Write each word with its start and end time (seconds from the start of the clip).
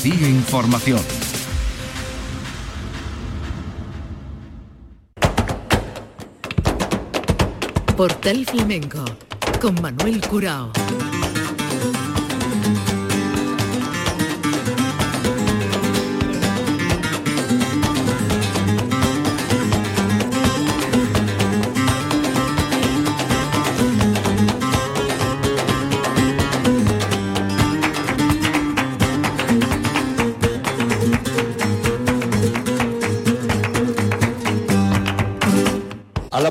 Andalucía 0.00 0.28
Información. 0.28 1.00
Portal 7.96 8.46
Flamenco 8.46 9.04
con 9.60 9.74
Manuel 9.82 10.26
Curao. 10.26 10.72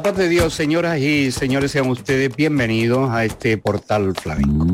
Paz 0.01 0.15
de 0.15 0.29
Dios, 0.29 0.53
señoras 0.53 0.97
y 0.99 1.29
señores, 1.31 1.71
sean 1.71 1.89
ustedes 1.89 2.33
bienvenidos 2.33 3.09
a 3.09 3.25
este 3.25 3.57
portal 3.57 4.13
flamenco. 4.15 4.65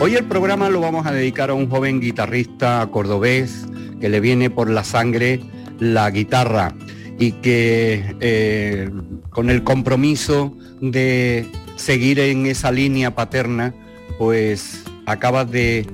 Hoy 0.00 0.14
el 0.14 0.24
programa 0.26 0.68
lo 0.68 0.80
vamos 0.80 1.06
a 1.06 1.12
dedicar 1.12 1.50
a 1.50 1.54
un 1.54 1.68
joven 1.68 2.00
guitarrista 2.00 2.88
cordobés 2.92 3.66
que 4.00 4.08
le 4.08 4.20
viene 4.20 4.48
por 4.48 4.70
la 4.70 4.84
sangre 4.84 5.40
la 5.80 6.08
guitarra 6.10 6.72
y 7.18 7.32
que 7.32 8.14
eh, 8.20 8.90
con 9.30 9.50
el 9.50 9.64
compromiso 9.64 10.56
de 10.80 11.50
seguir 11.74 12.20
en 12.20 12.46
esa 12.46 12.70
línea 12.70 13.12
paterna, 13.14 13.74
pues 14.18 14.84
acaba 15.06 15.44
de 15.44 15.84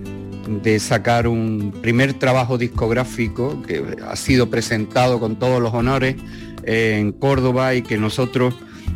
de 0.46 0.78
sacar 0.78 1.26
un 1.26 1.72
primer 1.82 2.14
trabajo 2.14 2.58
discográfico 2.58 3.62
que 3.62 3.96
ha 4.06 4.16
sido 4.16 4.48
presentado 4.48 5.18
con 5.20 5.38
todos 5.38 5.60
los 5.60 5.74
honores 5.74 6.16
eh, 6.64 6.96
en 6.98 7.12
Córdoba 7.12 7.74
y 7.74 7.82
que 7.82 7.98
nosotros 7.98 8.54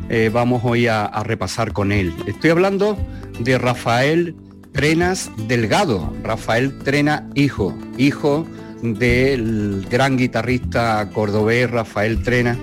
eh, 0.08 0.30
vamos 0.32 0.62
hoy 0.64 0.86
a, 0.86 1.08
repasar 1.24 1.72
con 1.72 1.92
él. 1.92 2.14
Estoy 2.26 2.50
hablando 2.50 2.96
de 3.40 3.58
Rafael 3.58 4.34
Trenas 4.72 5.30
Delgado, 5.48 6.12
Rafael 6.22 6.78
Trena 6.78 7.28
hijo, 7.34 7.76
hijo 7.98 8.46
del 8.82 9.86
gran 9.90 10.16
guitarrista 10.16 11.10
cordobés 11.12 11.70
Rafael 11.70 12.22
Trena 12.22 12.56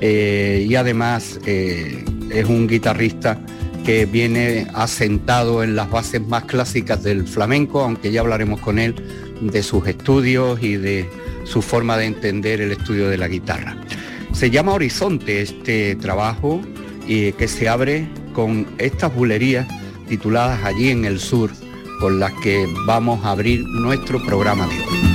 eh, 0.00 0.64
y 0.68 0.74
además 0.76 1.40
es 1.44 2.44
un 2.46 2.66
guitarrista 2.68 3.40
que 3.86 4.04
viene 4.04 4.66
asentado 4.74 5.62
en 5.62 5.76
las 5.76 5.88
bases 5.88 6.20
más 6.20 6.44
clásicas 6.44 7.04
del 7.04 7.24
flamenco, 7.24 7.82
aunque 7.82 8.10
ya 8.10 8.20
hablaremos 8.20 8.58
con 8.58 8.80
él 8.80 8.96
de 9.40 9.62
sus 9.62 9.86
estudios 9.86 10.60
y 10.60 10.74
de 10.74 11.08
su 11.44 11.62
forma 11.62 11.96
de 11.96 12.06
entender 12.06 12.60
el 12.60 12.72
estudio 12.72 13.08
de 13.08 13.16
la 13.16 13.28
guitarra. 13.28 13.76
Se 14.32 14.50
llama 14.50 14.72
Horizonte 14.72 15.40
este 15.40 15.94
trabajo 15.94 16.60
y 17.06 17.30
que 17.32 17.46
se 17.46 17.68
abre 17.68 18.08
con 18.32 18.66
estas 18.78 19.14
bulerías 19.14 19.68
tituladas 20.08 20.64
Allí 20.64 20.90
en 20.90 21.04
el 21.04 21.20
Sur, 21.20 21.52
con 22.00 22.18
las 22.18 22.32
que 22.42 22.66
vamos 22.86 23.24
a 23.24 23.30
abrir 23.30 23.62
nuestro 23.82 24.20
programa 24.26 24.66
de 24.66 24.74
hoy. 24.80 25.05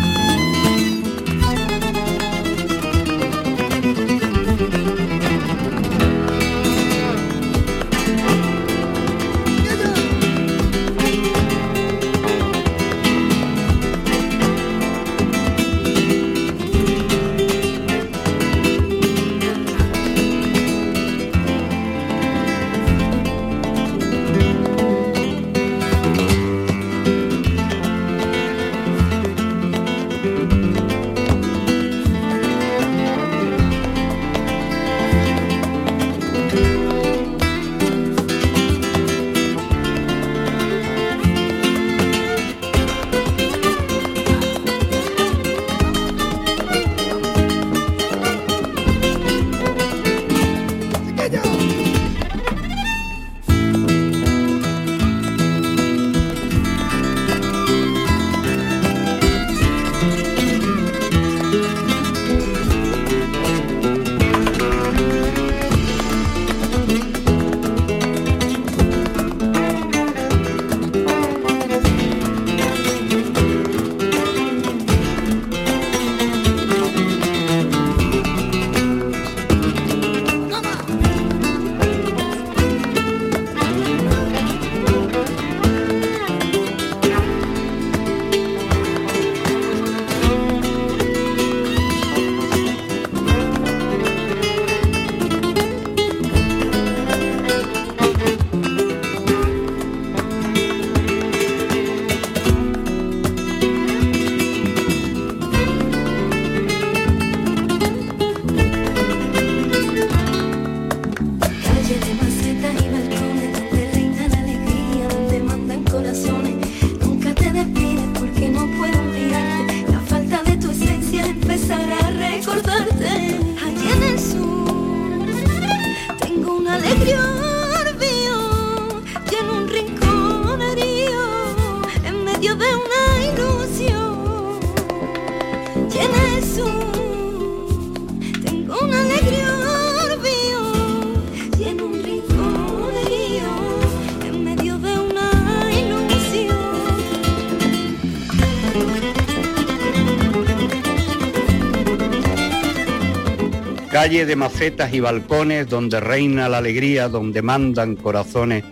Calle 154.11 154.25
de 154.25 154.35
macetas 154.35 154.93
y 154.93 154.99
balcones 154.99 155.69
donde 155.69 156.01
reina 156.01 156.49
la 156.49 156.57
alegría, 156.57 157.07
donde 157.07 157.41
mandan 157.41 157.95
corazones, 157.95 158.65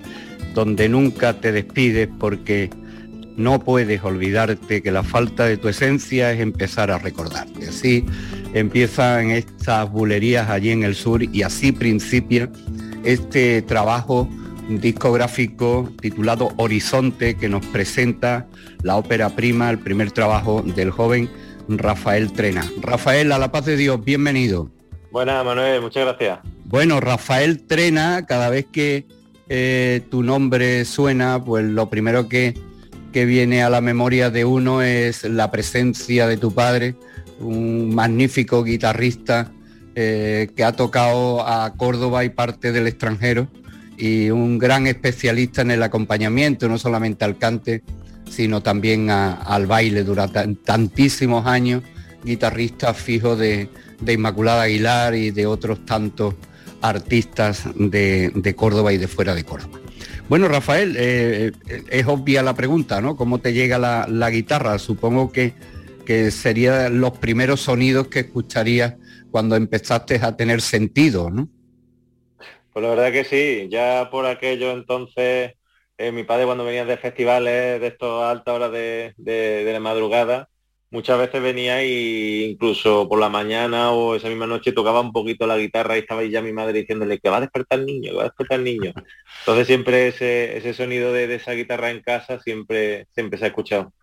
donde 0.54 0.90
nunca 0.90 1.40
te 1.40 1.54
despides 1.54 2.10
porque 2.20 2.70
no 3.38 3.64
puedes 3.64 4.04
olvidarte 4.04 4.82
que 4.82 4.92
la 4.92 5.02
falta 5.02 5.46
de 5.46 5.56
tu 5.56 5.70
esencia 5.70 6.34
es 6.34 6.42
empezar 6.42 6.92
a 6.92 6.98
recordarte. 6.98 7.70
Así 7.70 8.04
empiezan 8.54 9.32
estas 9.32 9.90
bulerías 9.90 10.50
allí 10.50 10.72
en 10.72 10.84
el 10.84 10.94
sur 10.94 11.24
y 11.24 11.42
así 11.42 11.72
principia 11.72 12.52
este 13.06 13.62
trabajo 13.62 14.28
discográfico 14.68 15.90
titulado 16.02 16.52
Horizonte 16.58 17.36
que 17.36 17.48
nos 17.48 17.66
presenta 17.68 18.46
la 18.84 18.98
ópera 18.98 19.30
prima, 19.30 19.70
el 19.70 19.80
primer 19.80 20.12
trabajo 20.12 20.62
del 20.64 20.92
joven 20.92 21.30
Rafael 21.70 22.30
Trena. 22.34 22.70
Rafael, 22.82 23.32
a 23.32 23.40
la 23.40 23.54
paz 23.54 23.64
de 23.64 23.78
Dios, 23.78 24.04
bienvenido. 24.04 24.79
Buenas, 25.12 25.44
Manuel, 25.44 25.82
muchas 25.82 26.06
gracias. 26.06 26.40
Bueno, 26.66 27.00
Rafael 27.00 27.66
Trena, 27.66 28.26
cada 28.26 28.50
vez 28.50 28.68
que 28.72 29.08
eh, 29.48 30.02
tu 30.12 30.24
nombre 30.24 30.86
suena, 30.86 31.44
pues 31.44 31.66
lo 31.66 31.90
primero 31.90 32.28
que 32.30 32.54
que 33.12 33.26
viene 33.26 33.64
a 33.64 33.70
la 33.70 33.82
memoria 33.82 34.30
de 34.30 34.46
uno 34.46 34.82
es 34.82 35.24
la 35.24 35.52
presencia 35.52 36.28
de 36.28 36.38
tu 36.38 36.54
padre, 36.54 36.96
un 37.40 37.94
magnífico 37.94 38.64
guitarrista 38.64 39.52
eh, 39.96 40.50
que 40.56 40.64
ha 40.64 40.74
tocado 40.74 41.46
a 41.48 41.74
Córdoba 41.76 42.24
y 42.24 42.30
parte 42.30 42.72
del 42.72 42.88
extranjero 42.88 43.48
y 43.98 44.30
un 44.30 44.60
gran 44.60 44.88
especialista 44.88 45.62
en 45.62 45.72
el 45.72 45.84
acompañamiento, 45.84 46.70
no 46.70 46.78
solamente 46.78 47.26
al 47.26 47.38
cante, 47.38 47.84
sino 48.30 48.62
también 48.62 49.10
al 49.10 49.66
baile 49.66 50.04
durante 50.04 50.56
tantísimos 50.64 51.48
años, 51.48 51.84
guitarrista 52.24 52.94
fijo 52.94 53.36
de, 53.36 53.70
Inmaculada 54.08 54.64
Aguilar 54.64 55.16
y 55.16 55.32
de 55.32 55.46
otros 55.46 55.86
tantos 55.86 56.36
artistas 56.82 57.70
de, 57.76 58.54
Córdoba 58.56 58.94
y 58.94 58.98
de 58.98 59.08
fuera 59.08 59.36
de 59.36 59.44
Córdoba. 59.44 59.80
Bueno, 60.28 60.48
Rafael, 60.48 60.96
eh, 60.98 61.52
es 61.90 62.08
obvia 62.08 62.44
la 62.44 62.54
pregunta, 62.54 63.02
¿no? 63.02 63.16
¿Cómo 63.16 63.40
te 63.40 63.54
llega 63.54 63.78
la, 63.80 64.30
guitarra? 64.30 64.78
Supongo 64.80 65.32
que, 65.32 65.54
que 66.06 66.32
serían 66.32 67.02
los 67.02 67.18
primeros 67.18 67.62
sonidos 67.62 68.08
que 68.08 68.20
escucharías 68.20 68.96
cuando 69.32 69.56
empezaste 69.56 70.20
a 70.22 70.36
tener 70.36 70.62
sentido, 70.62 71.30
¿no? 71.30 71.50
Pues 72.74 72.84
la 72.84 72.90
verdad 72.90 73.12
que 73.12 73.24
sí, 73.24 73.68
ya 73.70 74.10
por 74.12 74.26
aquello 74.26 74.72
entonces, 74.72 75.54
eh, 75.98 76.12
mi 76.12 76.24
padre 76.24 76.46
cuando 76.46 76.64
venía 76.64 76.86
de 76.86 76.98
festivales 76.98 77.82
de 77.82 77.88
estos 77.88 78.24
altas 78.24 78.56
horas 78.56 78.72
de, 78.72 79.70
la 79.72 79.80
madrugada, 79.80 80.50
muchas 80.92 81.20
veces 81.20 81.42
venía 81.42 81.84
y 81.84 82.46
incluso 82.52 83.08
por 83.08 83.20
la 83.20 83.30
mañana 83.30 83.92
o 83.92 84.16
esa 84.16 84.30
misma 84.30 84.48
noche 84.48 84.72
tocaba 84.72 85.02
un 85.02 85.12
poquito 85.12 85.46
la 85.46 85.58
guitarra 85.58 85.96
y 85.96 86.02
estaba 86.02 86.24
ya 86.24 86.42
mi 86.42 86.52
madre 86.52 86.80
diciéndole 86.80 87.20
que 87.20 87.30
va 87.30 87.38
a 87.38 87.42
despertar 87.42 87.80
el 87.80 87.86
niño, 87.86 88.12
que 88.12 88.18
va 88.18 88.24
a 88.24 88.26
despertar 88.26 88.60
el 88.60 88.66
niño. 88.66 88.94
Entonces 89.42 89.68
siempre 89.68 90.08
ese, 90.08 90.58
ese 90.58 90.74
sonido 90.74 91.14
de, 91.14 91.34
esa 91.36 91.52
guitarra 91.52 91.92
en 91.92 92.02
casa 92.02 92.40
siempre, 92.40 93.08
siempre 93.14 93.38
se 93.38 93.46
ha 93.46 93.50
escuchado. 93.50 93.94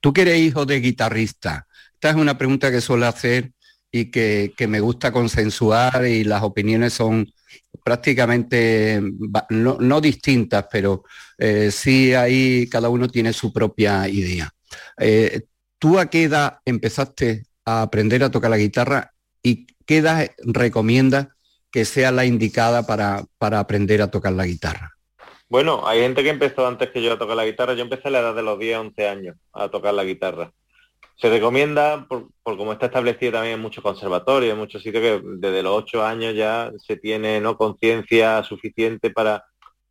Tú 0.00 0.12
que 0.12 0.22
eres 0.22 0.38
hijo 0.38 0.66
de 0.66 0.80
guitarrista, 0.80 1.66
esta 1.94 2.10
es 2.10 2.16
una 2.16 2.36
pregunta 2.36 2.70
que 2.70 2.80
suele 2.80 3.06
hacer 3.06 3.52
y 3.90 4.10
que, 4.10 4.52
me 4.68 4.80
gusta 4.80 5.12
consensuar 5.12 6.06
y 6.06 6.24
las 6.24 6.42
opiniones 6.42 6.94
son 6.94 7.30
prácticamente 7.84 9.00
no, 9.50 10.00
distintas, 10.00 10.66
pero 10.70 11.04
eh, 11.38 11.70
sí 11.70 12.14
ahí 12.14 12.68
cada 12.68 12.88
uno 12.88 13.08
tiene 13.08 13.32
su 13.32 13.52
propia 13.52 14.08
idea. 14.08 14.50
Eh, 14.98 15.42
¿Tú 15.82 15.98
a 15.98 16.06
qué 16.06 16.22
edad 16.22 16.60
empezaste 16.64 17.42
a 17.64 17.82
aprender 17.82 18.22
a 18.22 18.30
tocar 18.30 18.50
la 18.50 18.56
guitarra 18.56 19.14
y 19.42 19.66
qué 19.84 19.96
edad 19.96 20.30
recomiendas 20.44 21.26
que 21.72 21.84
sea 21.84 22.12
la 22.12 22.24
indicada 22.24 22.86
para, 22.86 23.24
para 23.36 23.58
aprender 23.58 24.00
a 24.00 24.08
tocar 24.08 24.32
la 24.32 24.46
guitarra? 24.46 24.92
Bueno, 25.48 25.84
hay 25.84 26.02
gente 26.02 26.22
que 26.22 26.30
empezó 26.30 26.68
antes 26.68 26.90
que 26.90 27.02
yo 27.02 27.14
a 27.14 27.18
tocar 27.18 27.34
la 27.34 27.44
guitarra. 27.44 27.74
Yo 27.74 27.82
empecé 27.82 28.06
a 28.06 28.10
la 28.12 28.20
edad 28.20 28.34
de 28.36 28.44
los 28.44 28.60
10, 28.60 28.78
11 28.78 29.08
años 29.08 29.36
a 29.52 29.70
tocar 29.70 29.92
la 29.94 30.04
guitarra. 30.04 30.52
Se 31.16 31.28
recomienda, 31.28 32.06
por, 32.08 32.28
como 32.44 32.72
está 32.72 32.86
establecido 32.86 33.32
también 33.32 33.54
en 33.54 33.60
muchos 33.60 33.82
conservatorios, 33.82 34.52
en 34.52 34.60
muchos 34.60 34.84
sitios, 34.84 35.02
que 35.02 35.20
desde 35.38 35.64
los 35.64 35.76
ocho 35.76 36.06
años 36.06 36.36
ya 36.36 36.70
se 36.78 36.96
tiene 36.96 37.40
¿no? 37.40 37.56
conciencia 37.56 38.44
suficiente 38.44 39.10
para 39.10 39.44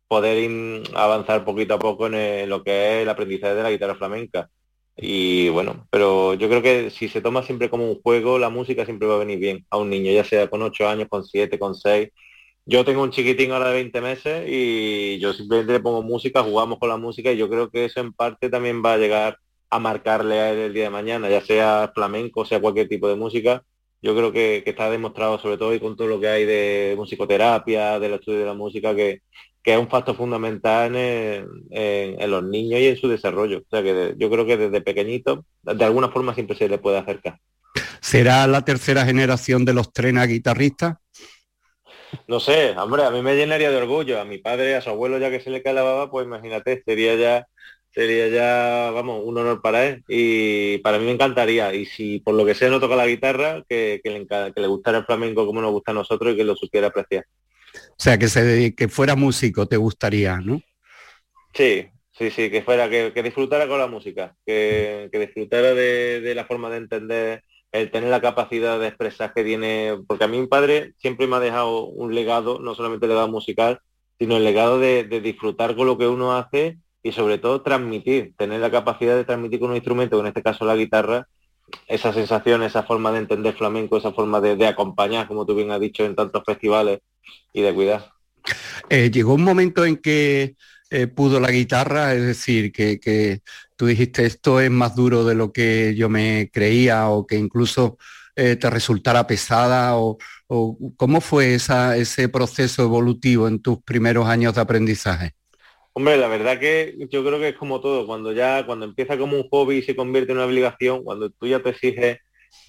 poder 0.08 0.82
avanzar 0.94 1.44
poquito 1.44 1.74
a 1.74 1.78
poco 1.78 2.06
en, 2.06 2.48
lo 2.48 2.64
que 2.64 2.70
es 2.70 3.02
el 3.02 3.10
aprendizaje 3.10 3.56
de 3.56 3.62
la 3.62 3.70
guitarra 3.70 3.96
flamenca. 3.96 4.48
Y 4.96 5.48
bueno, 5.48 5.86
pero 5.90 6.34
yo 6.34 6.48
creo 6.48 6.62
que 6.62 6.90
si 6.90 7.08
se 7.08 7.20
toma 7.22 7.42
siempre 7.42 7.70
como 7.70 7.90
un 7.90 8.00
juego, 8.02 8.38
la 8.38 8.50
música 8.50 8.84
siempre 8.84 9.08
va 9.08 9.14
a 9.16 9.18
venir 9.18 9.38
bien 9.38 9.66
a 9.70 9.78
un 9.78 9.90
niño, 9.90 10.12
ya 10.12 10.24
sea 10.24 10.48
con 10.50 10.62
ocho 10.62 10.88
años, 10.88 11.08
con 11.08 11.24
siete, 11.24 11.58
con 11.58 11.74
seis. 11.74 12.10
Yo 12.64 12.84
tengo 12.84 13.02
un 13.02 13.10
chiquitín 13.10 13.50
ahora 13.52 13.68
de 13.68 13.74
20 13.74 14.00
meses 14.00 14.44
y 14.48 15.18
yo 15.18 15.32
simplemente 15.32 15.72
le 15.72 15.80
pongo 15.80 16.02
música, 16.02 16.42
jugamos 16.42 16.78
con 16.78 16.88
la 16.90 16.96
música 16.96 17.32
y 17.32 17.36
yo 17.38 17.48
creo 17.48 17.70
que 17.70 17.86
eso 17.86 18.00
en 18.00 18.12
parte 18.12 18.50
también 18.50 18.82
va 18.84 18.94
a 18.94 18.98
llegar 18.98 19.38
a 19.70 19.78
marcarle 19.78 20.38
a 20.40 20.52
él 20.52 20.58
el 20.58 20.74
día 20.74 20.84
de 20.84 20.90
mañana, 20.90 21.28
ya 21.30 21.40
sea 21.40 21.90
flamenco, 21.94 22.44
sea 22.44 22.60
cualquier 22.60 22.88
tipo 22.88 23.08
de 23.08 23.16
música. 23.16 23.64
Yo 24.02 24.16
creo 24.16 24.32
que, 24.32 24.64
está 24.66 24.90
demostrado, 24.90 25.38
sobre 25.38 25.56
todo 25.56 25.72
y 25.74 25.80
con 25.80 25.96
todo 25.96 26.08
lo 26.08 26.20
que 26.20 26.28
hay 26.28 26.44
de 26.44 26.94
musicoterapia, 26.96 28.00
del 28.00 28.14
estudio 28.14 28.40
de 28.40 28.46
la 28.46 28.54
música, 28.54 28.94
que, 28.94 29.22
es 29.64 29.78
un 29.78 29.88
factor 29.88 30.16
fundamental 30.16 30.94
en, 30.96 32.30
los 32.30 32.42
niños 32.42 32.80
y 32.80 32.88
en 32.88 32.96
su 32.96 33.06
desarrollo. 33.06 33.58
O 33.58 33.68
sea 33.70 33.80
que 33.82 34.14
yo 34.18 34.28
creo 34.28 34.44
que 34.44 34.56
desde 34.56 34.80
pequeñito, 34.80 35.46
de 35.62 35.84
alguna 35.84 36.08
forma 36.08 36.34
siempre 36.34 36.56
se 36.56 36.68
le 36.68 36.78
puede 36.78 36.98
acercar. 36.98 37.38
¿Será 38.00 38.46
la 38.48 38.64
tercera 38.64 39.04
generación 39.04 39.64
de 39.64 39.74
los 39.74 39.92
trenes 39.92 40.26
guitarristas? 40.26 40.96
No 42.26 42.40
sé, 42.40 42.72
hombre, 42.76 43.04
a 43.04 43.10
mí 43.10 43.22
me 43.22 43.36
llenaría 43.36 43.70
de 43.70 43.76
orgullo. 43.76 44.20
A 44.20 44.24
mi 44.24 44.38
padre, 44.38 44.74
a 44.74 44.80
su 44.80 44.90
abuelo, 44.90 45.18
ya 45.18 45.30
que 45.30 45.40
se 45.40 45.50
le 45.50 45.62
cae 45.62 45.74
la 45.74 45.82
baba, 45.82 46.10
pues 46.10 46.26
imagínate, 46.26 46.82
sería 46.84 47.14
ya 47.14 47.46
sería 47.92 48.28
ya, 48.28 48.90
vamos, 48.90 49.22
un 49.24 49.36
honor 49.38 49.60
para 49.60 49.86
él 49.86 50.04
y 50.08 50.78
para 50.78 50.98
mí 50.98 51.04
me 51.04 51.12
encantaría. 51.12 51.74
Y 51.74 51.84
si 51.84 52.20
por 52.20 52.34
lo 52.34 52.44
que 52.44 52.54
sea 52.54 52.70
no 52.70 52.80
toca 52.80 52.96
la 52.96 53.06
guitarra, 53.06 53.64
que, 53.68 54.00
le, 54.04 54.26
que 54.26 54.60
le 54.60 54.66
gustara 54.66 54.98
el 54.98 55.04
flamenco 55.04 55.46
como 55.46 55.60
nos 55.60 55.72
gusta 55.72 55.92
a 55.92 55.94
nosotros 55.94 56.32
y 56.32 56.36
que 56.36 56.44
lo 56.44 56.56
supiera 56.56 56.88
apreciar. 56.88 57.26
O 57.74 58.02
sea, 58.02 58.18
que, 58.18 58.28
se, 58.28 58.74
que 58.74 58.88
fuera 58.88 59.14
músico 59.14 59.66
te 59.66 59.76
gustaría, 59.76 60.38
¿no? 60.38 60.60
Sí, 61.54 61.86
sí, 62.12 62.30
sí, 62.30 62.50
que 62.50 62.62
fuera, 62.62 62.88
que, 62.88 63.22
disfrutara 63.22 63.68
con 63.68 63.78
la 63.78 63.86
música, 63.86 64.34
que, 64.46 65.08
disfrutara 65.12 65.74
de, 65.74 66.32
la 66.34 66.46
forma 66.46 66.70
de 66.70 66.78
entender, 66.78 67.44
el 67.72 67.90
tener 67.90 68.10
la 68.10 68.20
capacidad 68.20 68.78
de 68.78 68.88
expresar 68.88 69.32
que 69.34 69.44
tiene, 69.44 69.98
porque 70.06 70.24
a 70.24 70.28
mí 70.28 70.38
mi 70.40 70.46
padre 70.46 70.92
siempre 70.98 71.26
me 71.26 71.36
ha 71.36 71.40
dejado 71.40 71.86
un 71.86 72.14
legado, 72.14 72.58
no 72.58 72.74
solamente 72.74 73.06
el 73.06 73.10
legado 73.10 73.28
musical, 73.28 73.80
sino 74.18 74.36
el 74.36 74.44
legado 74.44 74.78
de 74.78 75.04
disfrutar 75.04 75.74
con 75.74 75.86
lo 75.86 75.98
que 75.98 76.06
uno 76.06 76.36
hace 76.36 76.78
y 77.02 77.12
sobre 77.12 77.38
todo 77.38 77.62
transmitir, 77.62 78.34
tener 78.36 78.60
la 78.60 78.70
capacidad 78.70 79.16
de 79.16 79.24
transmitir 79.24 79.60
con 79.60 79.70
un 79.70 79.76
instrumento, 79.76 80.20
en 80.20 80.26
este 80.26 80.42
caso 80.42 80.64
la 80.64 80.76
guitarra, 80.76 81.26
esa 81.88 82.12
sensación, 82.12 82.62
esa 82.62 82.82
forma 82.82 83.10
de 83.12 83.18
entender 83.18 83.54
flamenco, 83.54 83.96
esa 83.96 84.12
forma 84.12 84.40
de, 84.40 84.66
acompañar, 84.66 85.26
como 85.26 85.44
tú 85.46 85.54
bien 85.54 85.70
has 85.70 85.80
dicho, 85.80 86.04
en 86.04 86.14
tantos 86.14 86.42
festivales 86.44 87.00
y 87.52 87.62
de 87.62 87.74
cuidar. 87.74 88.12
Eh, 88.88 89.10
llegó 89.10 89.34
un 89.34 89.44
momento 89.44 89.84
en 89.84 89.96
que 89.96 90.56
eh, 90.90 91.06
pudo 91.06 91.40
la 91.40 91.50
guitarra, 91.50 92.14
es 92.14 92.22
decir, 92.22 92.72
que, 92.72 93.40
tú 93.76 93.86
dijiste 93.86 94.26
esto 94.26 94.60
es 94.60 94.70
más 94.70 94.94
duro 94.94 95.24
de 95.24 95.34
lo 95.34 95.52
que 95.52 95.94
yo 95.96 96.08
me 96.08 96.50
creía 96.52 97.08
o 97.08 97.26
que 97.26 97.36
incluso 97.36 97.98
eh, 98.36 98.56
te 98.56 98.70
resultara 98.70 99.26
pesada 99.26 99.96
o 99.96 100.18
cómo 100.96 101.20
fue 101.20 101.54
esa, 101.54 101.96
ese 101.96 102.28
proceso 102.28 102.82
evolutivo 102.82 103.48
en 103.48 103.60
tus 103.60 103.82
primeros 103.82 104.28
años 104.28 104.54
de 104.54 104.60
aprendizaje. 104.60 105.34
Hombre, 105.94 106.16
la 106.16 106.28
verdad 106.28 106.58
que 106.58 106.96
yo 107.10 107.22
creo 107.24 107.38
que 107.38 107.48
es 107.50 107.56
como 107.56 107.80
todo, 107.80 108.06
cuando 108.06 108.32
ya, 108.32 108.64
cuando 108.64 108.86
empieza 108.86 109.18
como 109.18 109.36
un 109.36 109.48
hobby 109.50 109.76
y 109.78 109.82
se 109.82 109.94
convierte 109.94 110.32
en 110.32 110.38
una 110.38 110.46
obligación, 110.46 111.04
cuando 111.04 111.30
tú 111.30 111.46
ya 111.46 111.60
te 111.62 111.70
exiges 111.70 112.18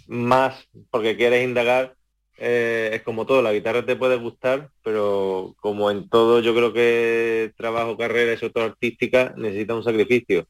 más 0.08 0.68
porque 0.92 1.16
quieres 1.18 1.44
indagar, 1.46 1.96
eh, 2.38 2.92
es 2.94 3.04
como 3.04 3.26
todo, 3.26 3.42
la 3.42 3.54
guitarra 3.54 3.86
te 3.86 3.96
puede 3.96 4.18
gustar, 4.18 4.70
pero 4.84 5.56
como 5.62 5.90
en 5.92 6.10
todo 6.10 6.42
yo 6.42 6.54
creo 6.56 6.74
que 6.74 7.54
trabajo, 7.58 7.98
carrera 7.98 8.34
y 8.34 8.38
sobre 8.38 8.54
todo 8.54 8.66
artística, 8.66 9.34
necesita 9.38 9.76
un 9.76 9.84
sacrificio. 9.84 10.48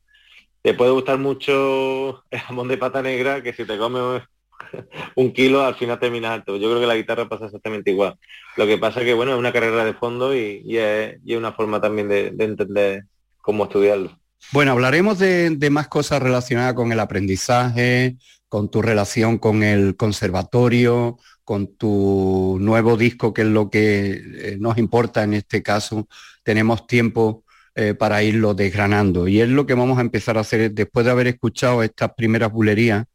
Te 0.62 0.74
puede 0.74 0.92
gustar 0.92 1.20
mucho 1.20 2.24
el 2.32 2.40
jamón 2.40 2.68
de 2.70 2.78
pata 2.78 3.02
negra, 3.04 3.44
que 3.44 3.54
si 3.54 3.66
te 3.66 3.78
comes 3.78 4.24
un 5.16 5.32
kilo 5.32 5.64
al 5.64 5.76
final 5.76 6.00
termina 6.00 6.34
alto. 6.34 6.58
Yo 6.58 6.70
creo 6.70 6.82
que 6.82 6.88
la 6.88 6.96
guitarra 6.96 7.30
pasa 7.30 7.46
exactamente 7.46 7.92
igual. 7.92 8.18
Lo 8.58 8.66
que 8.66 8.78
pasa 8.78 9.00
es 9.00 9.06
que, 9.06 9.14
bueno, 9.14 9.34
es 9.34 9.40
una 9.40 9.54
carrera 9.54 9.86
de 9.86 9.94
fondo 9.94 10.36
y, 10.36 10.64
es, 10.78 11.18
una 11.36 11.54
forma 11.54 11.82
también 11.82 12.10
de, 12.10 12.34
entender 12.40 13.06
cómo 13.42 13.66
estudiarlo. 13.66 14.18
Bueno, 14.52 14.72
hablaremos 14.72 15.20
de, 15.20 15.70
más 15.72 15.88
cosas 15.88 16.22
relacionadas 16.22 16.74
con 16.74 16.92
el 16.92 17.00
aprendizaje, 17.00 18.18
con 18.50 18.70
tu 18.70 18.82
relación 18.82 19.38
con 19.40 19.64
el 19.64 19.96
conservatorio, 19.96 21.18
con 21.44 21.76
tu 21.76 22.58
nuevo 22.60 22.98
disco, 22.98 23.34
que 23.34 23.42
es 23.42 23.48
lo 23.48 23.70
que 23.70 24.12
eh, 24.12 24.58
nos 24.60 24.78
importa 24.78 25.24
en 25.24 25.34
este 25.34 25.64
caso. 25.64 26.08
Tenemos 26.44 26.86
tiempo 26.86 27.44
eh, 27.76 27.96
para 27.96 28.22
irlo 28.22 28.54
desgranando. 28.54 29.28
Y 29.28 29.42
es 29.42 29.50
lo 29.50 29.66
que 29.66 29.74
vamos 29.74 29.98
a 29.98 30.02
empezar 30.02 30.38
a 30.38 30.42
hacer 30.42 30.72
después 30.72 31.06
de 31.06 31.12
haber 31.12 31.28
escuchado 31.28 31.82
estas 31.82 32.14
primeras 32.14 32.52
bulerías 32.52 33.06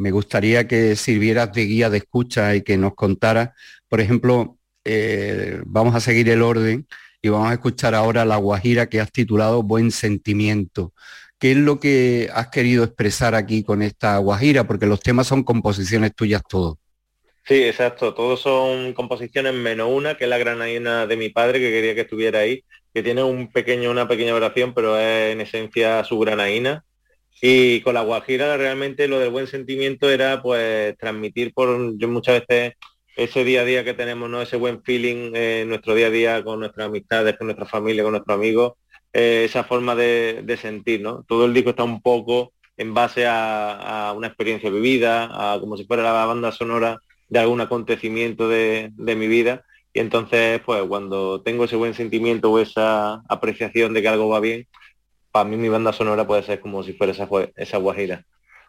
me 0.00 0.12
gustaría 0.12 0.66
que 0.66 0.96
sirvieras 0.96 1.52
de 1.52 1.66
guía 1.66 1.90
de 1.90 1.98
escucha 1.98 2.54
y 2.54 2.62
que 2.62 2.78
nos 2.78 2.94
contaras, 2.94 3.50
por 3.86 4.00
ejemplo, 4.00 4.56
eh, 4.82 5.60
vamos 5.66 5.94
a 5.94 6.00
seguir 6.00 6.30
el 6.30 6.40
orden 6.40 6.86
y 7.20 7.28
vamos 7.28 7.50
a 7.50 7.52
escuchar 7.52 7.94
ahora 7.94 8.24
la 8.24 8.36
guajira 8.36 8.88
que 8.88 8.98
has 8.98 9.12
titulado 9.12 9.62
Buen 9.62 9.90
Sentimiento. 9.90 10.94
¿Qué 11.38 11.50
es 11.52 11.58
lo 11.58 11.80
que 11.80 12.30
has 12.32 12.48
querido 12.48 12.82
expresar 12.82 13.34
aquí 13.34 13.62
con 13.62 13.82
esta 13.82 14.16
guajira? 14.16 14.64
Porque 14.66 14.86
los 14.86 15.00
temas 15.00 15.26
son 15.26 15.42
composiciones 15.42 16.14
tuyas 16.14 16.40
todos. 16.48 16.78
Sí, 17.44 17.62
exacto. 17.64 18.14
Todos 18.14 18.40
son 18.40 18.94
composiciones 18.94 19.52
menos 19.52 19.90
una, 19.92 20.16
que 20.16 20.24
es 20.24 20.30
la 20.30 20.38
granaína 20.38 21.06
de 21.06 21.16
mi 21.18 21.28
padre, 21.28 21.60
que 21.60 21.70
quería 21.70 21.94
que 21.94 22.02
estuviera 22.02 22.38
ahí, 22.38 22.64
que 22.94 23.02
tiene 23.02 23.22
un 23.22 23.52
pequeño, 23.52 23.90
una 23.90 24.08
pequeña 24.08 24.34
oración, 24.34 24.72
pero 24.72 24.98
es 24.98 25.34
en 25.34 25.42
esencia 25.42 26.02
su 26.04 26.18
granaína. 26.18 26.84
Y 27.42 27.80
con 27.80 27.94
la 27.94 28.02
Guajira 28.02 28.56
realmente 28.56 29.08
lo 29.08 29.18
del 29.18 29.30
buen 29.30 29.46
sentimiento 29.46 30.10
era 30.10 30.42
pues 30.42 30.96
transmitir 30.98 31.54
por 31.54 31.96
yo 31.96 32.08
muchas 32.08 32.40
veces 32.46 32.74
ese 33.16 33.44
día 33.44 33.62
a 33.62 33.64
día 33.64 33.84
que 33.84 33.94
tenemos, 33.94 34.30
¿no? 34.30 34.42
Ese 34.42 34.56
buen 34.56 34.82
feeling 34.82 35.34
en 35.34 35.68
nuestro 35.68 35.94
día 35.94 36.06
a 36.06 36.10
día 36.10 36.44
con 36.44 36.60
nuestras 36.60 36.86
amistades, 36.86 37.36
con 37.36 37.46
nuestra 37.46 37.66
familia, 37.66 38.02
con 38.02 38.12
nuestros 38.12 38.36
amigos, 38.36 38.74
eh, 39.12 39.42
esa 39.44 39.64
forma 39.64 39.94
de, 39.94 40.58
sentir, 40.60 41.00
¿no? 41.00 41.24
Todo 41.26 41.46
el 41.46 41.54
disco 41.54 41.70
está 41.70 41.84
un 41.84 42.00
poco 42.00 42.52
en 42.76 42.94
base 42.94 43.26
a, 43.26 44.12
una 44.16 44.28
experiencia 44.28 44.70
vivida, 44.70 45.54
a 45.54 45.60
como 45.60 45.76
si 45.76 45.84
fuera 45.84 46.02
la 46.02 46.24
banda 46.26 46.52
sonora 46.52 47.00
de 47.28 47.38
algún 47.38 47.60
acontecimiento 47.60 48.48
de, 48.48 48.92
mi 48.96 49.28
vida. 49.28 49.64
Y 49.92 50.00
entonces, 50.00 50.60
pues 50.64 50.82
cuando 50.84 51.42
tengo 51.42 51.64
ese 51.64 51.76
buen 51.76 51.94
sentimiento 51.94 52.50
o 52.50 52.58
esa 52.60 53.22
apreciación 53.28 53.92
de 53.92 54.02
que 54.02 54.08
algo 54.08 54.28
va 54.28 54.40
bien, 54.40 54.66
para 55.30 55.44
mí 55.48 55.56
mi 55.56 55.68
banda 55.68 55.92
sonora 55.92 56.26
puede 56.26 56.42
ser 56.42 56.60
como 56.60 56.82
si 56.82 56.92
fuera 56.92 57.12
esa, 57.12 57.28
esa 57.56 57.78
guajira. 57.78 58.24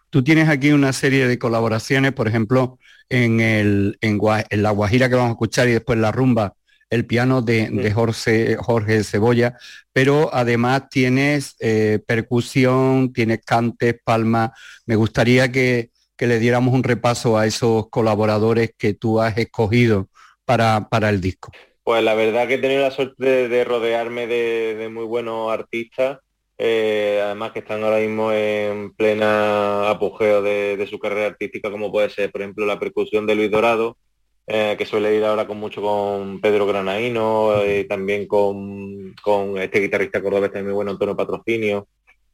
Tú 0.09 0.23
tienes 0.23 0.49
aquí 0.49 0.71
una 0.71 0.91
serie 0.91 1.25
de 1.25 1.39
colaboraciones, 1.39 2.11
por 2.11 2.27
ejemplo, 2.27 2.77
en, 3.09 3.39
el, 3.39 3.97
en, 4.01 4.19
la 4.61 4.71
guajira 4.71 5.07
que 5.07 5.15
vamos 5.15 5.29
a 5.29 5.33
escuchar 5.33 5.69
y 5.69 5.71
después 5.71 5.97
la 5.99 6.11
rumba, 6.11 6.55
el 6.89 7.05
piano 7.05 7.41
de, 7.41 7.91
Jorge, 7.93 8.57
Jorge, 8.57 9.05
Cebolla, 9.05 9.57
pero 9.93 10.29
además 10.33 10.89
tienes 10.89 11.55
eh, 11.61 11.99
percusión, 12.05 13.13
tienes 13.13 13.39
cantes, 13.45 13.95
palmas. 14.03 14.51
Me 14.85 14.95
gustaría 14.97 15.51
que, 15.51 15.91
le 16.17 16.37
diéramos 16.37 16.75
un 16.75 16.83
repaso 16.83 17.35
a 17.35 17.47
esos 17.47 17.89
colaboradores 17.89 18.75
que 18.77 18.93
tú 18.93 19.19
has 19.19 19.35
escogido 19.39 20.07
para, 20.45 20.87
para 20.87 21.09
el 21.09 21.19
disco. 21.19 21.51
Pues 21.83 22.03
la 22.03 22.13
verdad 22.13 22.47
que 22.47 22.55
he 22.55 22.57
tenido 22.59 22.81
la 22.81 22.91
suerte 22.91 23.47
de, 23.47 23.63
rodearme 23.63 24.27
de, 24.27 24.87
muy 24.93 25.05
buenos 25.05 25.51
artistas 25.51 26.19
eh, 26.63 27.19
además 27.23 27.53
que 27.53 27.59
están 27.59 27.83
ahora 27.83 27.97
mismo 27.97 28.31
en 28.31 28.93
plena 28.93 29.89
apogeo 29.89 30.43
de, 30.43 30.85
su 30.87 30.99
carrera 30.99 31.25
artística, 31.25 31.71
como 31.71 31.91
puede 31.91 32.11
ser, 32.11 32.31
por 32.31 32.41
ejemplo, 32.41 32.67
la 32.67 32.79
percusión 32.79 33.25
de 33.25 33.33
Luis 33.33 33.49
Dorado, 33.49 33.97
eh, 34.45 34.75
que 34.77 34.85
suele 34.85 35.15
ir 35.15 35.25
ahora 35.25 35.47
con 35.47 35.57
mucho 35.57 35.81
con 35.81 36.39
Pedro 36.39 36.67
Granaíno, 36.67 37.65
y 37.65 37.85
también 37.85 38.27
con, 38.27 39.15
este 39.57 39.79
guitarrista 39.79 40.21
cordobés 40.21 40.51
también 40.51 40.67
muy 40.67 40.75
bueno, 40.75 40.91
Antonio 40.91 41.15
Patrocinio. 41.17 41.87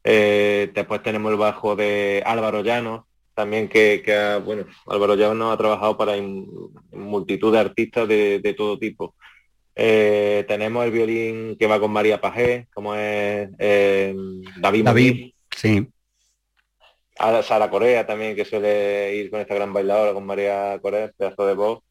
Eh, 0.04 0.70
después 0.74 1.02
tenemos 1.02 1.32
el 1.32 1.38
bajo 1.38 1.74
de 1.74 2.22
Álvaro 2.26 2.62
Llano, 2.62 3.06
también 3.32 3.66
que, 3.66 4.02
bueno, 4.44 4.66
Álvaro 4.88 5.14
Llano 5.14 5.52
ha 5.52 5.56
trabajado 5.56 5.96
para 5.96 6.12
multitud 6.92 7.50
de 7.50 7.58
artistas 7.60 8.06
de 8.06 8.54
todo 8.58 8.78
tipo. 8.78 9.14
Eh, 9.80 10.44
tenemos 10.48 10.84
el 10.84 10.90
violín 10.90 11.56
que 11.56 11.68
va 11.68 11.78
con 11.78 11.92
María 11.92 12.20
Pajé, 12.20 12.66
como 12.74 12.96
es 12.96 13.48
eh, 13.60 14.12
David, 14.56 14.84
David 14.84 15.32
sí. 15.56 15.86
A 17.16 17.44
Sara 17.44 17.70
Corea 17.70 18.04
también, 18.04 18.34
que 18.34 18.44
suele 18.44 19.14
ir 19.14 19.30
con 19.30 19.38
esta 19.38 19.54
gran 19.54 19.72
bailadora, 19.72 20.14
con 20.14 20.26
María 20.26 20.76
Corea, 20.82 21.12
pedazo 21.16 21.46
de 21.46 21.54
voz. 21.54 21.84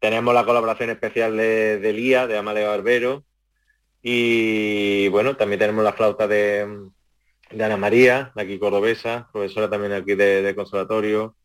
Tenemos 0.00 0.34
la 0.34 0.44
colaboración 0.44 0.90
especial 0.90 1.36
de, 1.36 1.78
de 1.78 1.92
Lía, 1.92 2.26
de 2.26 2.38
Amalia 2.38 2.70
Barbero. 2.70 3.24
Y 4.02 5.06
bueno, 5.08 5.36
también 5.36 5.60
tenemos 5.60 5.84
la 5.84 5.92
flauta 5.92 6.26
de, 6.26 6.66
Ana 7.52 7.76
María, 7.76 8.32
de 8.34 8.42
aquí 8.42 8.58
cordobesa, 8.58 9.28
profesora 9.32 9.70
también 9.70 9.92
aquí 9.92 10.16
de, 10.16 10.42
de 10.42 10.54
conservatorio. 10.56 11.36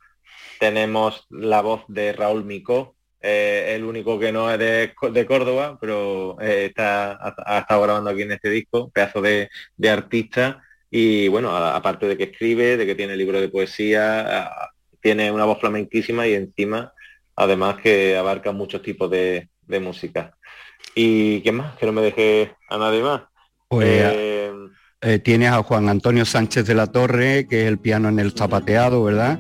Tenemos 0.60 1.28
la 1.30 1.62
voz 1.62 1.84
de 1.88 2.14
Raúl 2.14 2.46
Micó, 2.46 2.93
eh, 3.26 3.74
el 3.74 3.86
único 3.86 4.20
que 4.20 4.34
no 4.34 4.52
es 4.52 4.60
de, 4.60 4.94
Córdoba, 5.26 5.78
pero 5.80 6.36
eh, 6.42 6.66
está, 6.66 7.18
ha, 7.22 7.60
estado 7.60 7.82
grabando 7.84 8.10
aquí 8.10 8.24
en 8.24 8.34
este 8.34 8.50
disco, 8.50 8.90
pedazo 8.90 9.22
de, 9.22 9.50
artista. 9.90 10.62
Y 10.92 11.30
bueno, 11.30 11.56
aparte 11.56 12.06
de 12.06 12.18
que 12.18 12.26
escribe, 12.26 12.76
de 12.76 12.86
que 12.86 12.96
tiene 12.96 13.16
libro 13.16 13.40
de 13.40 13.48
poesía, 13.48 14.52
tiene 15.00 15.32
una 15.32 15.46
voz 15.46 15.62
flamenquísima 15.62 16.28
y 16.28 16.34
encima, 16.34 16.92
además 17.38 17.78
que 17.82 18.18
abarca 18.18 18.52
muchos 18.52 18.82
tipos 18.82 19.10
de, 19.10 19.48
música. 19.80 20.38
¿Y 20.94 21.40
qué 21.42 21.52
más? 21.54 21.78
Que 21.78 21.86
no 21.86 21.94
me 21.94 22.02
deje 22.02 22.54
a 22.70 22.78
nadie 22.78 23.02
más. 23.02 23.22
Pues, 23.70 23.88
eh, 25.02 25.20
tienes 25.20 25.50
a 25.50 25.64
Juan 25.64 25.88
Antonio 25.88 26.26
Sánchez 26.26 26.66
de 26.68 26.76
la 26.76 26.88
Torre, 26.88 27.48
que 27.48 27.64
es 27.64 27.68
el 27.68 27.80
piano 27.80 28.10
en 28.10 28.20
el 28.20 28.34
zapateado, 28.34 29.04
¿verdad? 29.04 29.40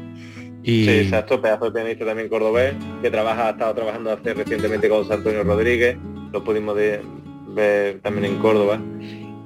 Y... 0.64 0.86
Sí, 0.86 0.90
exacto, 0.92 1.42
pedazo 1.42 1.66
de 1.66 1.72
pianista 1.72 2.06
también 2.06 2.30
cordobés, 2.30 2.74
que 3.02 3.12
trabaja, 3.12 3.48
ha 3.48 3.52
estado 3.52 3.76
trabajando 3.76 4.12
hace 4.12 4.34
recientemente 4.34 4.88
con 4.88 5.12
Antonio 5.12 5.44
Rodríguez, 5.44 5.98
lo 6.32 6.44
pudimos 6.44 6.76
ver 6.76 8.00
también 8.02 8.34
en 8.34 8.40
Córdoba. 8.40 8.80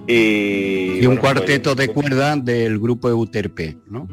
Y, 0.08 1.06
un 1.06 1.18
pues, 1.18 1.20
cuarteto 1.20 1.76
de 1.76 1.88
pues, 1.88 1.96
cuerda 1.96 2.36
del 2.38 2.80
grupo 2.80 3.10
Euterpe, 3.10 3.78
¿no? 3.88 4.08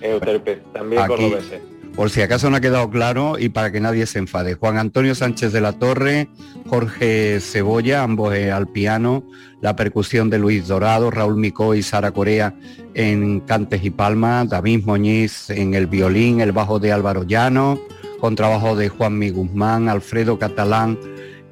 Euterpe, 0.00 0.60
también 0.72 1.06
cordobés. 1.06 1.52
Por 1.94 2.08
si 2.08 2.22
acaso 2.22 2.48
no 2.48 2.56
ha 2.56 2.60
quedado 2.60 2.88
claro 2.88 3.38
y 3.38 3.50
para 3.50 3.70
que 3.70 3.80
nadie 3.80 4.06
se 4.06 4.18
enfade. 4.18 4.54
Juan 4.54 4.78
Antonio 4.78 5.14
Sánchez 5.14 5.52
de 5.52 5.60
la 5.60 5.72
Torre, 5.72 6.28
Jorge 6.66 7.38
Cebolla, 7.40 8.02
ambos 8.02 8.34
eh, 8.34 8.50
al 8.50 8.66
piano, 8.68 9.22
la 9.60 9.76
percusión 9.76 10.30
de 10.30 10.38
Luis 10.38 10.68
Dorado, 10.68 11.10
Raúl 11.10 11.36
Micó 11.36 11.74
y 11.74 11.82
Sara 11.82 12.10
Corea 12.10 12.54
en 12.94 13.40
cantes 13.40 13.84
y 13.84 13.90
palmas, 13.90 14.48
David 14.48 14.84
Moñiz 14.86 15.50
en 15.50 15.74
el 15.74 15.86
violín, 15.86 16.40
el 16.40 16.52
bajo 16.52 16.78
de 16.78 16.92
Álvaro 16.92 17.24
Llano, 17.24 17.78
con 18.20 18.36
trabajo 18.36 18.74
de 18.74 18.88
Juan 18.88 19.18
Mi 19.18 19.28
Guzmán, 19.28 19.90
Alfredo 19.90 20.38
Catalán 20.38 20.98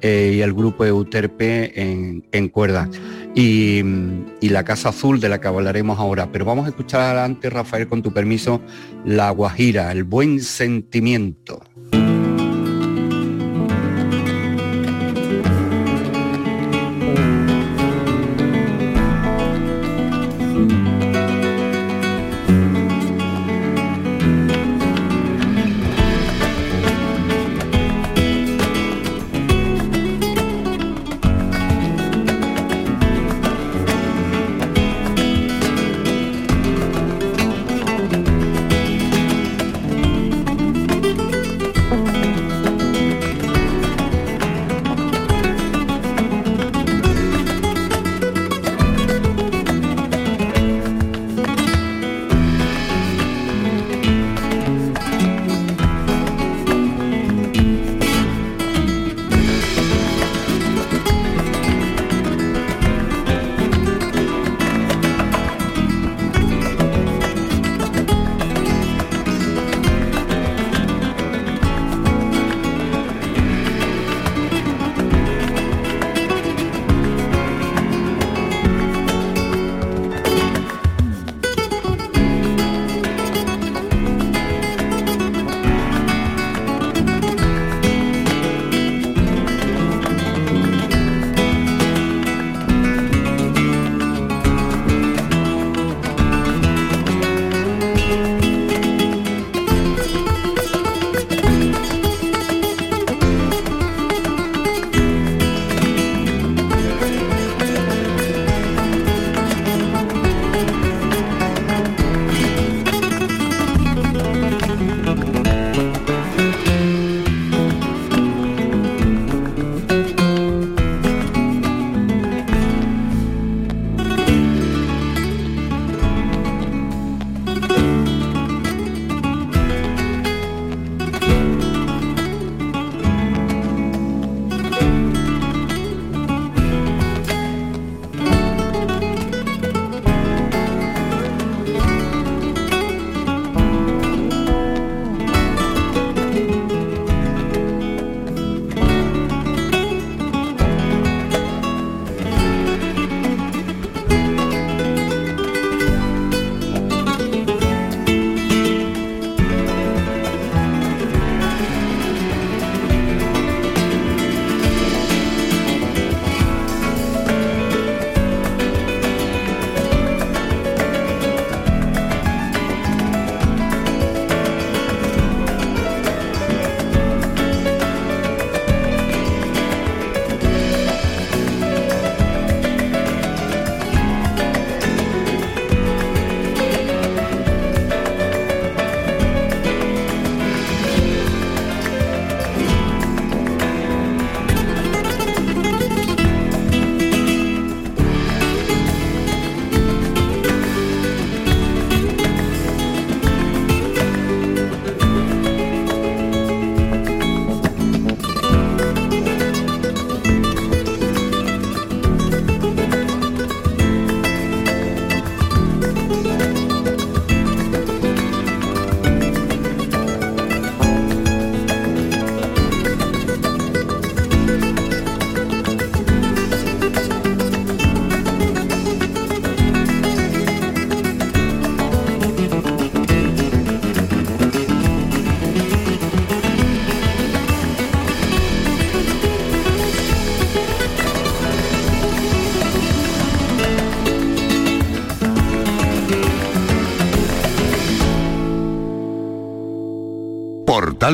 eh, 0.01 0.33
y 0.35 0.41
el 0.41 0.53
grupo 0.53 0.85
Euterpe 0.85 1.79
en, 1.79 2.25
en 2.31 2.49
cuerda. 2.49 2.89
Y, 3.33 3.81
la 4.41 4.65
Casa 4.65 4.89
Azul 4.89 5.21
de 5.21 5.29
la 5.29 5.39
que 5.39 5.47
hablaremos 5.47 5.97
ahora. 5.99 6.31
Pero 6.31 6.45
vamos 6.45 6.65
a 6.65 6.69
escuchar 6.69 7.17
antes, 7.17 7.51
Rafael, 7.51 7.87
con 7.87 8.01
tu 8.01 8.11
permiso, 8.11 8.61
La 9.05 9.29
Guajira, 9.31 9.91
el 9.91 10.03
buen 10.03 10.41
sentimiento. 10.41 11.61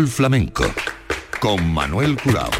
Flamenco 0.05 0.63
con 1.39 1.73
Manuel 1.73 2.17
Curao. 2.21 2.51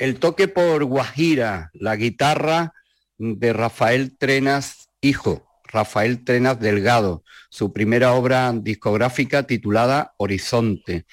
El 0.00 0.18
toque 0.18 0.48
por 0.48 0.82
Guajira, 0.82 1.70
la 1.74 1.94
guitarra 1.94 2.72
de 3.16 3.52
Rafael 3.52 4.16
Trenas, 4.18 4.88
hijo, 5.00 5.46
Rafael 5.64 6.24
Trenas 6.24 6.58
Delgado, 6.58 7.22
su 7.48 7.72
primera 7.72 8.14
obra 8.14 8.52
discográfica 8.52 9.44
titulada 9.44 10.14
Horizonte. 10.16 11.04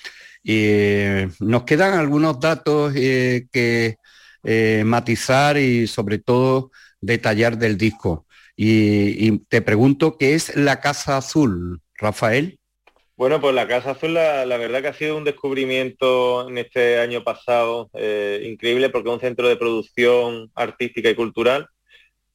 Y 0.43 1.03
nos 1.41 1.63
quedan 1.63 1.93
algunos 1.93 2.39
datos 2.39 2.93
eh, 2.95 3.47
que 3.51 3.97
eh, 4.43 4.81
matizar 4.83 5.57
y 5.57 5.85
sobre 5.85 6.17
todo 6.17 6.71
detallar 7.01 7.59
del 7.59 7.77
disco. 7.77 8.25
Y, 8.55 9.37
te 9.49 9.61
pregunto, 9.61 10.17
¿qué 10.17 10.33
es 10.33 10.55
la 10.55 10.79
Casa 10.79 11.17
Azul, 11.17 11.81
Rafael? 11.93 12.56
Bueno, 13.17 13.41
pues 13.41 13.55
la 13.55 13.67
Casa 13.67 13.91
Azul 13.91 14.13
la, 14.13 14.45
verdad 14.45 14.81
que 14.81 14.87
ha 14.89 14.93
sido 14.93 15.17
un 15.17 15.23
descubrimiento 15.23 16.47
en 16.47 16.59
este 16.59 16.99
año 16.99 17.23
pasado 17.23 17.89
eh, 17.93 18.43
increíble 18.45 18.89
porque 18.89 19.09
es 19.09 19.15
un 19.15 19.21
centro 19.21 19.47
de 19.47 19.55
producción 19.57 20.51
artística 20.53 21.09
y 21.09 21.15
cultural 21.15 21.67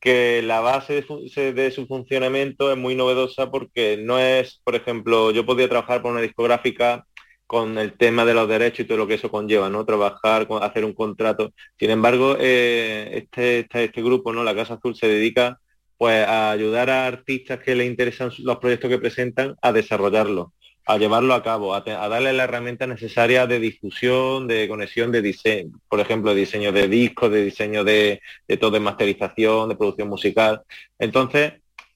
que 0.01 0.42
la 0.42 0.61
base 0.61 0.95
de, 1.05 1.71
su 1.71 1.87
funcionamiento 1.87 2.73
es 2.73 2.79
muy 2.79 2.97
novedosa 2.97 3.51
porque 3.51 3.97
no 3.97 4.18
es, 4.18 4.61
por 4.64 4.75
ejemplo, 4.75 5.31
yo 5.31 5.47
podía 5.47 5.68
trabajar 5.68 6.03
por 6.03 6.12
una 6.12 6.21
discográfica 6.21 7.07
con 7.47 7.79
el 7.79 7.97
tema 7.97 8.25
de 8.25 8.35
los 8.35 8.49
derechos 8.49 8.81
y 8.81 8.85
todo 8.85 8.99
lo 8.99 9.07
que 9.07 9.14
eso 9.14 9.31
conlleva, 9.31 9.71
¿no? 9.71 9.85
Trabajar, 9.87 10.49
hacer 10.62 10.85
un 10.85 10.95
contrato. 10.95 11.53
Sin 11.79 11.90
embargo, 11.90 12.37
eh, 12.40 13.11
este, 13.14 13.61
este, 13.61 13.85
este, 13.85 14.03
grupo, 14.03 14.33
¿no? 14.33 14.42
La 14.42 14.55
Casa 14.57 14.75
Azul 14.75 14.97
se 14.97 15.07
dedica 15.09 15.61
pues 15.97 16.27
a 16.27 16.51
ayudar 16.51 16.90
a 16.90 17.07
artistas 17.07 17.61
que 17.61 17.77
les 17.77 17.87
interesan 17.87 18.33
los 18.38 18.59
proyectos 18.59 18.90
que 18.90 18.99
presentan 18.99 19.55
a 19.62 19.73
desarrollarlos, 19.73 20.49
a 20.85 20.99
llevarlo 20.99 21.35
a 21.35 21.42
cabo, 21.42 21.75
a, 21.75 21.83
darle 21.83 22.33
la 22.33 22.45
herramienta 22.45 22.87
necesaria 22.87 23.47
de 23.47 23.61
difusión, 23.61 24.49
de 24.49 24.68
conexión, 24.68 25.12
de 25.12 25.23
diseño, 25.23 25.79
por 25.88 26.01
ejemplo, 26.01 26.35
diseño 26.35 26.73
de 26.73 26.88
discos, 26.88 27.31
de 27.31 27.45
diseño 27.45 27.85
de, 27.85 28.21
todo, 28.61 28.73
de 28.73 28.81
masterización, 28.81 29.68
de 29.68 29.77
producción 29.77 30.09
musical. 30.09 30.62
Entonces, 30.99 31.55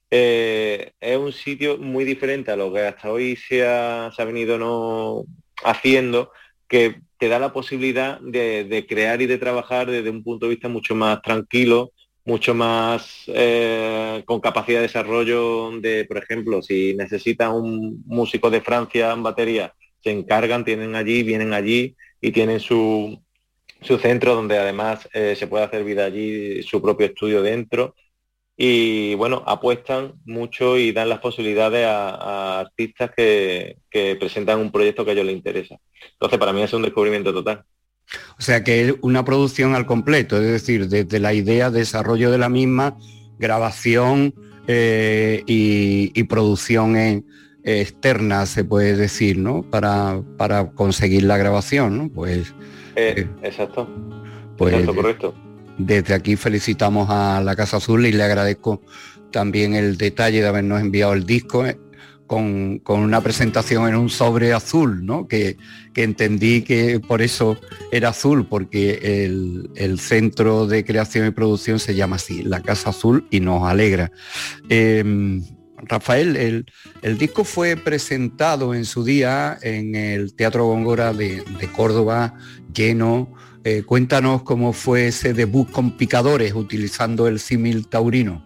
eh, 0.09 0.91
es 1.01 1.17
un 1.17 1.33
sitio 1.33 1.77
muy 1.77 2.05
diferente 2.05 2.51
a 2.51 2.55
lo 2.55 2.71
que 2.71 2.81
hasta 2.81 3.11
hoy 3.11 3.35
se 3.35 3.67
ha, 3.67 4.09
venido 4.19 5.25
haciendo 5.63 6.31
que 6.67 7.01
te 7.17 7.27
da 7.27 7.39
la 7.39 7.51
posibilidad 7.51 8.19
de, 8.21 8.85
crear 8.87 9.21
y 9.21 9.25
de 9.25 9.37
trabajar 9.37 9.89
desde 9.89 10.09
un 10.09 10.23
punto 10.23 10.45
de 10.45 10.51
vista 10.51 10.69
mucho 10.69 10.95
más 10.95 11.21
tranquilo, 11.21 11.91
mucho 12.27 12.53
más 12.53 13.23
eh, 13.27 14.21
con 14.25 14.41
capacidad 14.41 14.79
de 14.79 14.87
desarrollo 14.87 15.71
de, 15.79 16.03
por 16.03 16.17
ejemplo, 16.17 16.61
si 16.61 16.93
necesita 16.93 17.49
un 17.51 18.03
músico 18.05 18.49
de 18.49 18.59
Francia 18.59 19.13
en 19.13 19.23
batería, 19.23 19.73
se 20.03 20.11
encargan, 20.11 20.65
tienen 20.65 20.93
allí, 20.95 21.23
vienen 21.23 21.53
allí 21.53 21.95
y 22.19 22.33
tienen 22.33 22.59
su, 22.59 23.23
su 23.81 23.97
centro 23.97 24.35
donde 24.35 24.57
además 24.57 25.07
eh, 25.13 25.35
se 25.37 25.47
puede 25.47 25.63
hacer 25.63 25.85
vida 25.85 26.03
allí, 26.03 26.61
su 26.63 26.81
propio 26.81 27.07
estudio 27.07 27.41
dentro 27.41 27.95
y 28.57 29.15
bueno, 29.15 29.43
apuestan 29.45 30.15
mucho 30.25 30.77
y 30.77 30.91
dan 30.91 31.07
las 31.07 31.19
posibilidades 31.19 31.85
a, 31.87 32.59
artistas 32.59 33.11
que, 33.15 33.77
presentan 34.19 34.59
un 34.59 34.71
proyecto 34.71 35.05
que 35.05 35.11
a 35.11 35.13
ellos 35.13 35.25
les 35.25 35.35
interesa. 35.35 35.77
Entonces, 36.13 36.39
para 36.39 36.53
mí 36.53 36.61
es 36.61 36.73
un 36.73 36.81
descubrimiento 36.81 37.33
total. 37.33 37.63
O 38.37 38.41
sea 38.41 38.63
que 38.63 38.87
es 38.87 38.95
una 39.01 39.25
producción 39.25 39.75
al 39.75 39.85
completo, 39.85 40.37
es 40.37 40.47
decir, 40.47 40.87
desde 40.87 41.19
la 41.19 41.33
idea, 41.33 41.71
desarrollo 41.71 42.31
de 42.31 42.37
la 42.37 42.49
misma, 42.49 42.97
grabación 43.37 44.33
eh, 44.67 45.43
y, 45.45 46.23
producción 46.23 47.25
externa, 47.63 48.45
se 48.45 48.63
puede 48.63 48.95
decir, 48.95 49.37
¿no? 49.37 49.63
Para, 49.63 50.21
para 50.37 50.71
conseguir 50.71 51.23
la 51.23 51.37
grabación, 51.37 51.97
¿no? 51.97 52.09
Pues. 52.09 52.53
Eh, 52.95 53.13
eh, 53.17 53.27
exacto. 53.43 53.87
Pues, 54.57 54.73
exacto, 54.73 54.95
correcto. 54.95 55.33
Desde 55.77 56.13
aquí 56.13 56.35
felicitamos 56.35 57.09
a 57.09 57.41
la 57.41 57.55
Casa 57.55 57.77
Azul 57.77 58.05
y 58.05 58.11
le 58.11 58.23
agradezco 58.23 58.81
también 59.31 59.75
el 59.75 59.97
detalle 59.97 60.41
de 60.41 60.47
habernos 60.47 60.81
enviado 60.81 61.13
el 61.13 61.25
disco 61.25 61.65
con, 62.27 62.81
una 62.85 63.21
presentación 63.21 63.87
en 63.87 63.95
un 63.95 64.09
sobre 64.09 64.53
azul, 64.53 65.05
¿no? 65.05 65.27
que, 65.27 65.57
entendí 65.95 66.61
que 66.61 66.99
por 66.99 67.21
eso 67.21 67.57
era 67.91 68.09
azul, 68.09 68.45
porque 68.47 69.25
el, 69.75 69.99
centro 69.99 70.67
de 70.67 70.85
creación 70.85 71.27
y 71.27 71.31
producción 71.31 71.79
se 71.79 71.95
llama 71.95 72.17
así, 72.17 72.43
la 72.43 72.61
Casa 72.61 72.91
Azul, 72.91 73.25
y 73.31 73.39
nos 73.39 73.63
alegra. 73.63 74.11
Em, 74.69 75.43
Rafael, 75.77 76.65
el, 77.01 77.17
disco 77.17 77.43
fue 77.43 77.75
presentado 77.77 78.75
en 78.75 78.85
su 78.85 79.03
día 79.03 79.57
en 79.61 79.95
el 79.95 80.35
Teatro 80.35 80.65
Góngora 80.65 81.13
de, 81.13 81.43
de 81.59 81.67
Córdoba, 81.71 82.35
lleno, 82.73 83.33
eh, 83.63 83.83
cuéntanos 83.83 84.43
cómo 84.43 84.71
fue 84.71 85.07
ese 85.07 85.33
debut 85.33 85.69
con 85.69 85.97
picadores 85.97 86.53
utilizando 86.53 87.27
el 87.27 87.39
símil 87.39 87.87
taurino. 87.87 88.45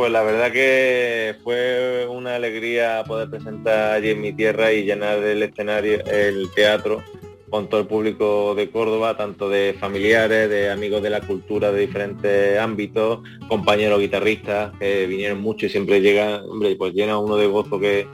Pues 0.00 0.12
la 0.12 0.22
verdad 0.22 0.50
que 0.50 1.34
fue 1.44 2.06
una 2.08 2.36
alegría 2.36 3.04
poder 3.06 3.28
presentar 3.28 3.92
allí 3.92 4.08
en 4.08 4.22
mi 4.22 4.32
tierra 4.32 4.72
y 4.72 4.84
llenar 4.84 5.18
el 5.18 5.42
escenario, 5.42 6.02
el 6.06 6.48
teatro, 6.54 7.04
con 7.50 7.68
todo 7.68 7.82
el 7.82 7.86
público 7.86 8.54
de 8.54 8.70
Córdoba, 8.70 9.18
tanto 9.18 9.50
de 9.50 9.76
familiares, 9.78 10.48
de 10.48 10.70
amigos 10.70 11.02
de 11.02 11.10
la 11.10 11.20
cultura 11.20 11.70
de 11.70 11.80
diferentes 11.80 12.58
ámbitos, 12.58 13.20
compañeros 13.46 14.00
guitarristas 14.00 14.72
que 14.78 15.06
vinieron 15.06 15.42
mucho 15.42 15.66
y 15.66 15.68
siempre 15.68 16.00
llegan, 16.00 16.48
hombre, 16.48 16.76
pues 16.76 16.94
llena 16.94 17.18
uno 17.18 17.36
de 17.36 17.46
gozo 17.48 17.78
que, 17.78 18.08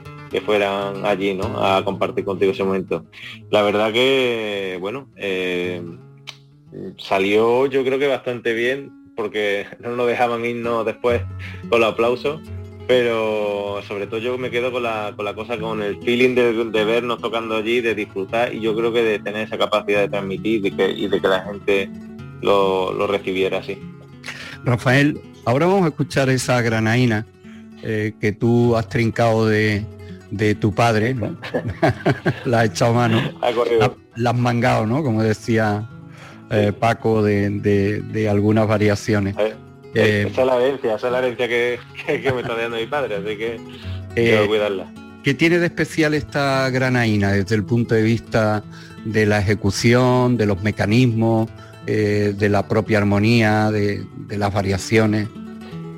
fueran 0.45 1.05
allí, 1.05 1.35
¿no? 1.35 1.45
A 1.57 1.85
compartir 1.85 2.25
contigo 2.25 2.51
ese 2.51 2.65
momento. 2.65 3.05
La 3.49 3.61
verdad 3.61 3.93
que, 3.93 4.77
bueno, 4.81 5.07
eh, 5.15 5.81
salió 6.97 7.65
yo 7.67 7.85
creo 7.85 7.97
que 7.97 8.07
bastante 8.07 8.51
bien 8.53 8.96
porque 9.17 9.65
no 9.79 9.95
nos 9.97 10.07
dejaban 10.07 10.45
irnos 10.45 10.85
después 10.85 11.21
con 11.69 11.81
los 11.81 11.91
aplausos 11.91 12.39
pero 12.87 13.81
sobre 13.85 14.07
todo 14.07 14.19
yo 14.19 14.37
me 14.37 14.49
quedo 14.49 14.71
con 14.71 14.83
la, 14.83 15.13
con 15.15 15.25
la 15.25 15.35
cosa, 15.35 15.57
con 15.59 15.83
el 15.83 16.01
feeling 16.03 16.35
de, 16.35 16.85
vernos 16.85 17.19
tocando 17.19 17.57
allí, 17.57 17.81
de 17.81 17.93
disfrutar 17.93 18.55
y 18.55 18.61
yo 18.61 18.75
creo 18.75 18.93
que 18.93 19.03
de 19.03 19.19
tener 19.19 19.45
esa 19.45 19.57
capacidad 19.57 19.99
de 19.99 20.09
transmitir 20.09 20.65
y, 20.65 20.71
que, 20.71 20.89
y 20.89 21.07
de 21.09 21.19
que 21.19 21.27
la 21.27 21.41
gente 21.41 21.89
lo, 22.41 23.05
recibiera 23.07 23.57
así. 23.57 23.77
Rafael, 24.63 25.19
ahora 25.45 25.65
vamos 25.65 25.83
a 25.83 25.87
escuchar 25.89 26.29
esa 26.29 26.61
granaína 26.61 27.25
eh, 27.83 28.13
que 28.21 28.31
tú 28.31 28.77
has 28.77 28.87
trincado 28.87 29.45
de, 29.45 29.85
tu 30.59 30.73
padre, 30.73 31.13
la 32.45 32.61
has 32.61 32.69
echado 32.69 32.93
mano, 32.93 33.21
la, 33.41 33.91
la, 34.15 34.29
has 34.29 34.37
mangado, 34.37 34.85
¿no? 34.85 35.03
Como 35.03 35.21
decía 35.23 35.89
eh, 36.49 36.71
Paco, 36.77 37.21
de, 37.23 38.27
algunas 38.29 38.67
variaciones. 38.67 39.35
Eh, 39.37 39.53
eh, 39.93 40.27
esa 40.29 40.41
es 40.41 40.47
la 40.47 40.57
herencia, 40.57 40.95
esa 40.95 41.07
es 41.07 41.13
la 41.13 41.19
herencia 41.19 41.47
que, 41.47 41.79
me 42.33 42.41
está 42.41 42.55
dando 42.55 42.77
mi 42.77 42.85
padre, 42.85 43.15
así 43.15 43.37
que 43.37 43.59
quiero 44.15 44.47
cuidarla. 44.47 44.91
¿Qué 45.23 45.33
tiene 45.33 45.59
de 45.59 45.65
especial 45.65 46.13
esta 46.13 46.69
granaína 46.69 47.33
desde 47.33 47.55
el 47.55 47.65
punto 47.65 47.95
de 47.95 48.01
vista 48.01 48.63
de 49.03 49.25
la 49.25 49.39
ejecución, 49.39 50.37
de 50.37 50.45
los 50.45 50.63
mecanismos, 50.63 51.49
de 51.85 52.49
la 52.49 52.67
propia 52.67 52.99
armonía, 52.99 53.69
de, 53.71 54.05
las 54.29 54.53
variaciones? 54.53 55.27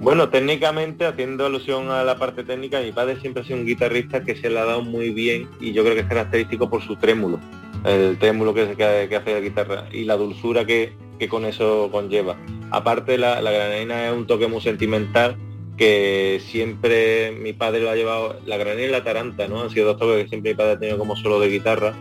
Bueno, 0.02 0.30
técnicamente, 0.30 1.06
haciendo 1.06 1.46
alusión 1.46 1.92
a 1.92 2.04
la 2.04 2.18
parte 2.18 2.44
técnica, 2.44 2.80
mi 2.80 2.92
padre 2.92 3.20
siempre 3.20 3.44
ha 3.44 3.46
sido 3.46 3.60
un 3.60 3.66
guitarrista 3.66 4.24
que 4.24 4.36
se 4.36 4.50
le 4.50 4.58
ha 4.58 4.66
dado 4.66 4.82
muy 4.82 5.12
bien 5.12 5.48
y 5.60 5.74
yo 5.74 5.84
creo 5.84 5.94
que 5.94 6.02
es 6.02 6.08
característico 6.08 6.70
por 6.70 6.82
su 6.82 6.96
trémulo 6.96 7.40
el 7.86 8.18
trémulo 8.18 8.54
que, 8.54 8.76
que, 8.76 9.16
hace 9.16 9.34
la 9.34 9.40
guitarra 9.40 9.86
y 9.92 10.04
la 10.04 10.18
dulzura 10.18 10.66
que, 10.66 10.94
con 11.30 11.46
eso 11.46 11.90
conlleva. 11.92 12.38
Aparte 12.72 13.18
la, 13.18 13.42
la 13.42 13.78
es 13.78 14.14
un 14.14 14.26
toque 14.26 14.48
muy 14.48 14.62
sentimental 14.62 15.36
que 15.78 16.42
siempre 16.46 17.32
mi 17.32 17.54
padre 17.54 17.82
lo 17.82 17.90
ha 17.90 17.96
llevado, 17.96 18.40
la 18.46 18.58
granadina 18.58 18.88
y 18.88 18.92
la 18.92 19.04
taranta, 19.04 19.48
¿no? 19.48 19.62
Han 19.62 19.70
sido 19.70 19.88
dos 19.88 19.98
toques 19.98 20.24
que 20.24 20.30
siempre 20.30 20.52
mi 20.52 20.58
padre 20.58 20.72
ha 20.74 20.80
tenido 20.80 20.98
como 20.98 21.16
solo 21.16 21.40
de 21.40 21.50
guitarra. 21.50 21.94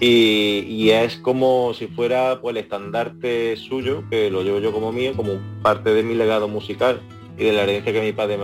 Y, 0.00 0.90
es 0.90 1.16
como 1.16 1.74
si 1.74 1.88
fuera 1.88 2.40
pues, 2.40 2.54
el 2.54 2.62
estandarte 2.62 3.56
suyo, 3.56 4.04
que 4.08 4.30
lo 4.30 4.42
llevo 4.42 4.60
yo 4.60 4.72
como 4.72 4.92
mío, 4.92 5.12
como 5.16 5.32
parte 5.62 5.92
de 5.92 6.04
mi 6.04 6.14
legado 6.14 6.46
musical 6.46 7.00
y 7.36 7.44
de 7.44 7.52
la 7.52 7.64
herencia 7.64 7.92
que 7.92 8.00
mi 8.00 8.12
padre 8.12 8.38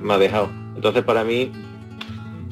me 0.00 0.14
ha 0.14 0.18
dejado. 0.18 0.50
Entonces 0.74 1.04
para 1.04 1.22
mí 1.22 1.52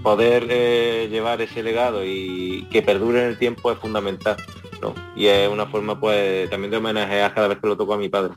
poder 0.04 0.46
eh, 0.50 1.08
llevar 1.10 1.40
ese 1.40 1.62
legado 1.62 2.04
y 2.04 2.68
que 2.70 2.82
perdure 2.82 3.22
en 3.22 3.28
el 3.30 3.38
tiempo 3.38 3.72
es 3.72 3.78
fundamental. 3.78 4.36
¿no? 4.82 4.94
Y 5.16 5.26
es 5.26 5.48
una 5.48 5.66
forma 5.66 5.98
pues 5.98 6.48
también 6.50 6.70
de 6.70 6.76
homenajear 6.76 7.34
cada 7.34 7.48
vez 7.48 7.58
que 7.58 7.66
lo 7.66 7.76
toco 7.76 7.94
a 7.94 7.98
mi 7.98 8.10
padre. 8.10 8.34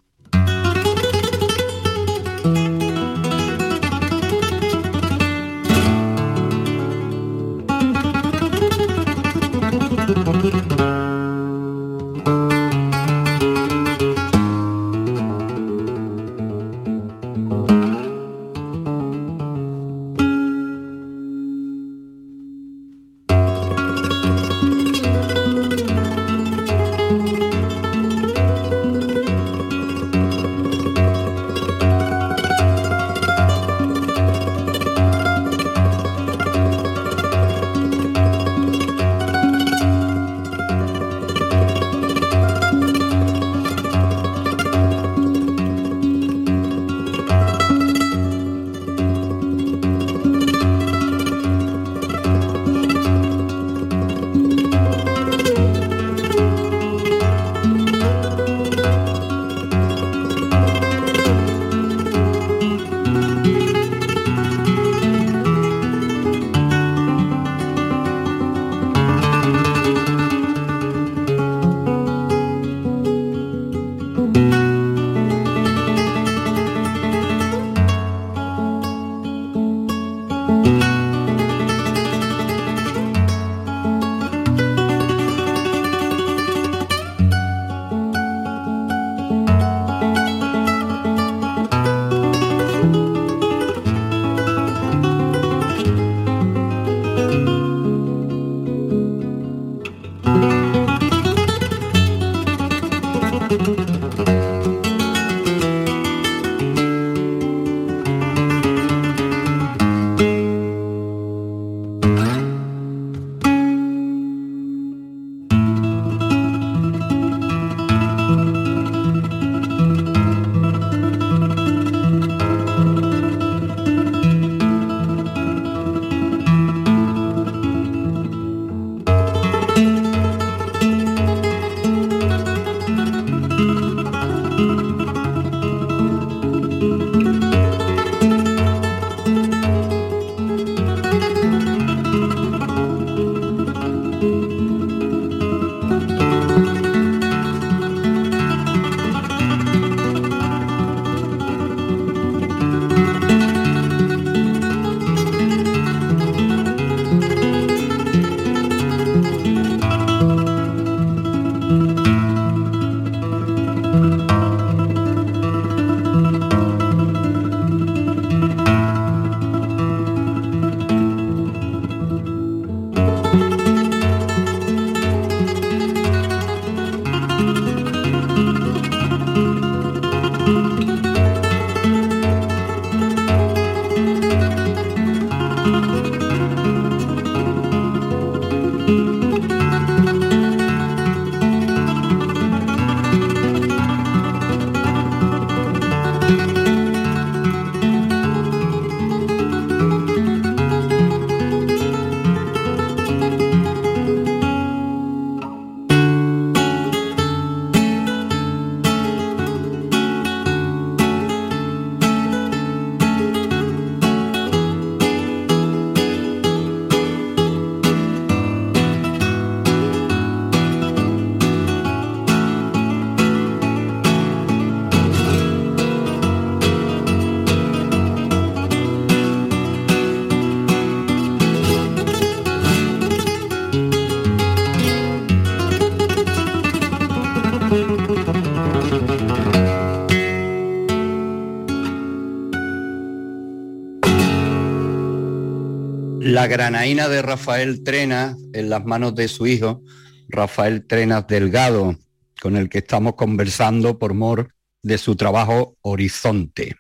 La 246.48 246.54
granaína 246.54 247.10
de 247.10 247.22
Rafael 247.22 247.84
Trenas 247.84 248.38
en 248.54 248.70
las 248.70 248.86
manos 248.86 249.14
de 249.16 249.28
su 249.28 249.48
hijo, 249.48 249.84
Rafael 250.30 250.88
Trenas 250.88 251.28
Delgado, 251.28 251.98
con 252.42 252.56
el 252.56 252.70
que 252.70 252.78
estamos 252.78 253.16
conversando 253.16 254.00
por 254.00 254.14
mor 254.14 254.54
de 254.82 254.98
su 254.98 255.18
trabajo 255.18 255.76
Horizonte. 255.82 256.78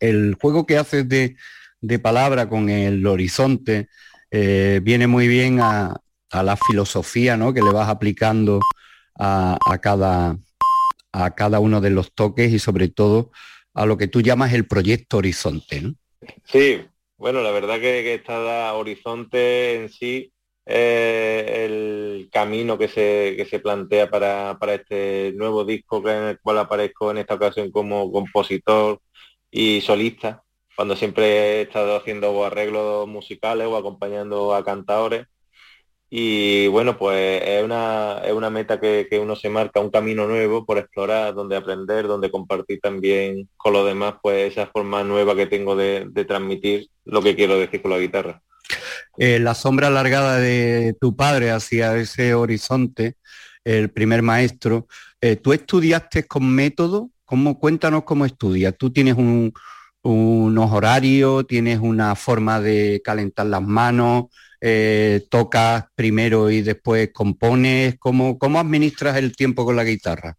El 0.00 0.36
juego 0.40 0.66
que 0.66 0.78
haces 0.78 1.08
de, 1.08 1.36
palabra 2.00 2.48
con 2.48 2.68
el 2.68 3.06
horizonte 3.06 3.88
eh, 4.32 4.80
viene 4.82 5.06
muy 5.06 5.28
bien 5.28 5.60
a, 5.60 5.94
la 6.32 6.56
filosofía 6.56 7.36
¿no? 7.36 7.54
que 7.54 7.62
le 7.62 7.70
vas 7.70 7.88
aplicando 7.88 8.58
a, 9.16 9.56
cada, 9.80 10.36
a 11.12 11.30
cada 11.36 11.60
uno 11.60 11.80
de 11.80 11.90
los 11.90 12.12
toques 12.12 12.52
y 12.52 12.58
sobre 12.58 12.88
todo 12.88 13.30
a 13.74 13.86
lo 13.86 13.96
que 13.96 14.08
tú 14.08 14.22
llamas 14.22 14.52
el 14.54 14.66
proyecto 14.66 15.18
Horizonte. 15.18 15.94
Sí, 16.46 16.80
bueno, 17.16 17.42
la 17.42 17.50
verdad 17.50 17.76
que, 17.76 18.02
que 18.02 18.14
está 18.14 18.74
Horizonte 18.74 19.74
en 19.76 19.88
sí 19.90 20.32
eh, 20.66 21.64
el 21.64 22.28
camino 22.32 22.76
que 22.76 22.88
se, 22.88 23.44
se 23.48 23.60
plantea 23.60 24.10
para, 24.10 24.58
este 24.74 25.32
nuevo 25.36 25.64
disco 25.64 26.02
que 26.02 26.10
en 26.10 26.24
el 26.24 26.40
cual 26.40 26.58
aparezco 26.58 27.10
en 27.12 27.18
esta 27.18 27.34
ocasión 27.34 27.70
como 27.70 28.10
compositor 28.10 29.00
y 29.50 29.80
solista, 29.80 30.42
cuando 30.76 30.96
siempre 30.96 31.60
he 31.60 31.62
estado 31.62 31.96
haciendo 31.96 32.44
arreglos 32.44 33.06
musicales 33.08 33.66
o 33.68 33.76
acompañando 33.76 34.54
a 34.54 34.64
cantadores. 34.64 35.26
Y 36.08 36.68
bueno, 36.68 36.96
pues 36.96 37.42
es 37.44 37.64
una, 37.64 38.20
es 38.24 38.32
una 38.32 38.48
meta 38.48 38.78
que, 38.78 39.08
uno 39.20 39.34
se 39.34 39.48
marca, 39.48 39.80
un 39.80 39.90
camino 39.90 40.26
nuevo 40.26 40.64
por 40.64 40.78
explorar, 40.78 41.34
donde 41.34 41.56
aprender, 41.56 42.06
donde 42.06 42.30
compartir 42.30 42.80
también 42.80 43.48
con 43.56 43.72
los 43.72 43.86
demás, 43.86 44.14
pues 44.22 44.52
esa 44.52 44.66
forma 44.68 45.02
nueva 45.02 45.34
que 45.34 45.46
tengo 45.46 45.74
de, 45.74 46.06
de 46.08 46.24
transmitir 46.24 46.88
lo 47.04 47.22
que 47.22 47.34
quiero 47.34 47.58
decir 47.58 47.82
con 47.82 47.90
la 47.90 47.98
guitarra. 47.98 48.40
Eh, 49.18 49.38
la 49.38 49.54
sombra 49.54 49.88
alargada 49.88 50.38
de 50.38 50.94
tu 51.00 51.16
padre 51.16 51.50
hacia 51.50 51.96
ese 51.96 52.34
horizonte, 52.34 53.16
el 53.64 53.90
primer 53.90 54.22
maestro. 54.22 54.86
Eh, 55.20 55.36
¿Tú 55.36 55.52
estudiaste 55.52 56.26
con 56.26 56.48
método? 56.54 57.10
¿Cómo, 57.24 57.58
cuéntanos 57.58 58.04
cómo 58.04 58.26
estudias. 58.26 58.74
¿Tú 58.76 58.92
tienes 58.92 59.16
unos 60.02 60.70
horarios, 60.70 61.46
tienes 61.46 61.80
una 61.80 62.14
forma 62.14 62.60
de 62.60 63.00
calentar 63.02 63.46
las 63.46 63.62
manos, 63.62 64.26
eh, 64.68 65.24
tocas 65.30 65.84
primero 65.94 66.50
y 66.50 66.60
después 66.60 67.10
compones? 67.12 67.94
¿Cómo, 68.00 68.36
¿Cómo 68.36 68.58
administras 68.58 69.16
el 69.16 69.36
tiempo 69.36 69.64
con 69.64 69.76
la 69.76 69.84
guitarra? 69.84 70.36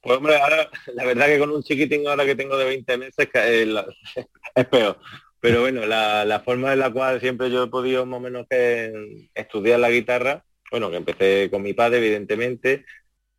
Pues 0.00 0.16
hombre, 0.16 0.36
ahora, 0.36 0.70
la 0.94 1.04
verdad 1.04 1.26
que 1.26 1.38
con 1.38 1.50
un 1.50 1.62
chiquitín 1.62 2.08
ahora 2.08 2.24
que 2.24 2.34
tengo 2.34 2.56
de 2.56 2.64
20 2.64 2.96
meses 2.96 3.28
es 4.54 4.66
peor. 4.66 4.98
Pero 5.40 5.60
bueno, 5.60 5.84
la, 5.84 6.42
forma 6.42 6.72
en 6.72 6.78
la 6.78 6.90
cual 6.90 7.20
siempre 7.20 7.50
yo 7.50 7.64
he 7.64 7.68
podido 7.68 8.06
más 8.06 8.16
o 8.16 8.20
menos 8.20 8.46
que 8.48 9.28
estudiar 9.34 9.78
la 9.80 9.90
guitarra, 9.90 10.42
bueno, 10.70 10.90
que 10.90 10.96
empecé 10.96 11.50
con 11.50 11.60
mi 11.62 11.74
padre, 11.74 11.98
evidentemente. 11.98 12.86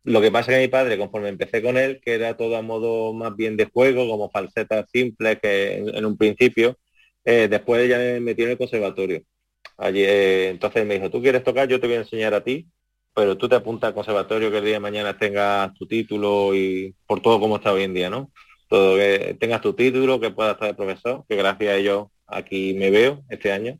Lo 0.04 0.20
que 0.20 0.30
pasa 0.30 0.52
que 0.52 0.60
mi 0.60 0.68
padre, 0.68 0.98
conforme 0.98 1.30
empecé 1.30 1.62
con 1.62 1.76
él, 1.76 2.00
que 2.00 2.14
era 2.14 2.36
todo 2.36 2.56
a 2.56 2.62
modo 2.62 3.12
más 3.12 3.34
bien 3.34 3.56
de 3.56 3.64
juego, 3.64 4.08
como 4.08 4.30
falsetas 4.30 4.88
simples 4.92 5.40
que 5.42 5.78
en, 5.78 6.06
un 6.06 6.16
principio, 6.16 6.78
eh, 7.24 7.48
después 7.50 7.88
ya 7.88 7.98
me 7.98 8.20
metió 8.20 8.44
en 8.44 8.52
el 8.52 8.58
conservatorio. 8.58 9.24
Allí, 9.78 10.02
eh, 10.04 10.50
entonces 10.50 10.84
me 10.86 10.94
dijo, 10.94 11.10
tú 11.10 11.22
quieres 11.22 11.44
tocar, 11.44 11.68
yo 11.68 11.80
te 11.80 11.86
voy 11.86 11.96
a 11.96 12.00
enseñar 12.00 12.34
a 12.34 12.44
ti, 12.44 12.66
pero 13.14 13.38
tú 13.38 13.48
te 13.48 13.54
apuntas 13.56 13.88
al 13.88 13.94
conservatorio 13.94 14.50
que 14.50 14.58
el 14.58 14.64
día 14.64 14.74
de 14.74 14.80
mañana 14.80 15.16
tengas 15.18 15.72
tu 15.74 15.86
título 15.86 16.54
y 16.54 16.94
por 17.06 17.20
todo 17.20 17.40
como 17.40 17.56
está 17.56 17.72
hoy 17.72 17.84
en 17.84 17.94
día, 17.94 18.10
¿no? 18.10 18.30
todo 18.68 18.96
que 18.96 19.36
tengas 19.40 19.62
tu 19.62 19.74
título, 19.74 20.20
que 20.20 20.30
puedas 20.30 20.54
estar 20.54 20.68
de 20.68 20.74
profesor, 20.74 21.24
que 21.28 21.36
gracias 21.36 21.70
a 21.72 21.76
ello 21.76 22.10
aquí 22.26 22.74
me 22.74 22.90
veo 22.90 23.24
este 23.30 23.50
año. 23.52 23.78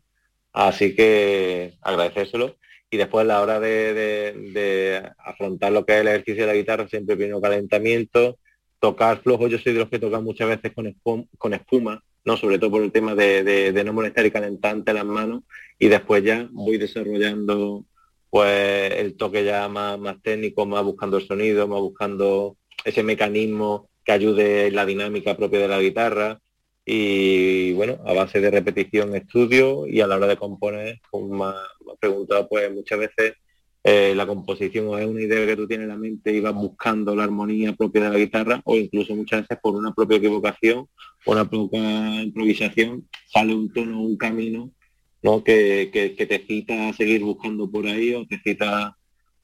Así 0.53 0.95
que 0.97 1.75
agradecérselo. 1.83 2.57
Y 2.91 2.97
después 2.97 3.25
a 3.25 3.27
la 3.27 3.43
hora 3.43 3.61
de, 3.61 5.03
afrontar 5.19 5.73
lo 5.73 5.85
que 5.85 5.95
es 5.95 6.01
el 6.01 6.09
ejercicio 6.09 6.47
de 6.47 6.53
la 6.53 6.59
guitarra, 6.59 6.89
siempre 6.89 7.17
viene 7.17 7.35
un 7.35 7.43
calentamiento, 7.43 8.39
tocar 8.81 9.23
flojo, 9.23 9.49
yo 9.49 9.59
soy 9.59 9.75
de 9.75 9.81
los 9.81 9.91
que 9.91 9.99
tocan 9.99 10.25
muchas 10.25 10.49
veces 10.49 10.73
con 10.73 11.53
espuma 11.55 12.03
¿no? 12.29 12.37
sobre 12.37 12.59
todo 12.59 12.71
por 12.73 12.83
el 12.83 12.93
tema 12.93 13.15
de, 13.15 13.83
no 13.87 13.93
molestar 13.95 14.27
y 14.27 14.31
calentante 14.31 14.93
las 14.93 15.07
manos, 15.07 15.45
y 15.79 15.89
después 15.89 16.23
ya 16.23 16.47
voy 16.53 16.77
desarrollando 16.77 17.87
pues 18.29 18.93
el 18.93 19.17
toque 19.17 19.45
ya 19.45 19.67
más, 19.69 19.99
técnico, 20.23 20.67
más 20.67 20.85
buscando 20.85 21.17
el 21.17 21.27
sonido, 21.27 21.67
más 21.67 21.81
buscando 21.81 22.59
ese 22.85 23.03
mecanismo 23.03 23.89
que 24.05 24.13
ayude 24.13 24.67
en 24.67 24.75
la 24.75 24.85
dinámica 24.85 25.39
propia 25.39 25.61
de 25.61 25.69
la 25.69 25.81
guitarra 25.81 26.39
y 26.85 27.73
bueno, 27.73 27.99
a 28.05 28.13
base 28.13 28.41
de 28.41 28.51
repetición, 28.51 29.15
estudio 29.15 29.87
y 29.87 30.03
a 30.03 30.07
la 30.07 30.17
hora 30.17 30.27
de 30.27 30.37
componer, 30.37 31.01
como 31.11 31.35
me 31.35 31.45
ha 31.47 31.97
preguntado, 31.99 32.47
pues 32.47 32.71
muchas 32.71 32.99
veces 32.99 33.35
eh, 33.85 34.13
la 34.15 34.27
composición 34.27 34.89
o 34.89 34.99
es 34.99 35.07
una 35.07 35.23
idea 35.23 35.47
que 35.47 35.57
tú 35.57 35.67
tienes 35.67 35.85
en 35.85 35.91
la 35.91 35.97
mente 35.97 36.33
y 36.33 36.41
vas 36.41 36.55
buscando 36.55 37.15
la 37.15 37.25
armonía 37.25 37.75
propia 37.75 38.03
de 38.05 38.11
la 38.11 38.19
guitarra 38.19 38.61
o 38.65 38.77
incluso 38.77 39.15
muchas 39.15 39.43
veces 39.43 39.59
por 39.63 39.77
una 39.77 39.93
propia 39.93 40.19
equivocación 40.19 40.89
o 41.25 41.33
una 41.33 41.49
propia 41.49 42.23
improvisación 42.23 43.09
sale 43.33 43.55
un 43.55 43.73
tono, 43.73 44.01
un 44.01 44.17
camino 44.17 44.73
¿no? 45.23 45.43
que, 45.45 45.91
que, 45.93 46.27
te 46.27 46.39
cita 46.47 46.89
a 46.89 46.93
seguir 46.93 47.23
buscando 47.23 47.71
por 47.71 47.87
ahí 47.87 48.15
o 48.15 48.27
te 48.27 48.39
cita 48.41 48.97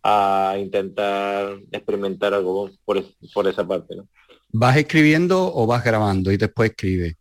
a 0.03 0.57
intentar 0.59 1.59
experimentar 1.73 2.35
algo 2.35 2.71
por, 2.85 3.05
por 3.33 3.49
esa 3.49 3.67
parte. 3.67 3.97
¿no? 3.97 4.09
¿Vas 4.51 4.77
escribiendo 4.77 5.55
o 5.55 5.67
vas 5.67 5.85
grabando 5.85 6.31
y 6.31 6.37
después 6.37 6.71
escribe? 6.71 7.17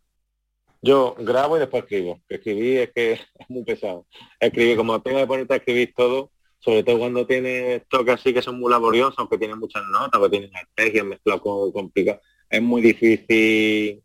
Yo 0.82 1.14
grabo 1.18 1.56
y 1.56 1.60
después 1.60 1.84
escribo. 1.84 2.20
Escribir 2.28 2.80
es 2.80 2.92
que 2.92 3.12
es 3.38 3.48
muy 3.48 3.64
pesado. 3.64 4.06
Escribir, 4.38 4.76
como 4.76 5.00
tengo 5.00 5.18
que 5.18 5.26
ponerte 5.26 5.54
a 5.54 5.56
escribir 5.56 5.94
todo, 5.96 6.30
sobre 6.64 6.82
todo 6.82 6.98
cuando 6.98 7.26
tienes 7.26 7.82
toques 7.88 8.14
así 8.14 8.32
que 8.32 8.42
son 8.42 8.58
muy 8.58 8.70
laboriosos, 8.70 9.28
que 9.28 9.38
tienen 9.38 9.58
muchas 9.58 9.82
notas, 9.86 10.20
que 10.20 10.28
tienen 10.30 10.50
estrategias 10.54 11.04
mezcladas 11.04 11.42
con 11.42 11.72
complicado, 11.72 12.20
es 12.48 12.62
muy 12.62 12.80
difícil 12.80 14.02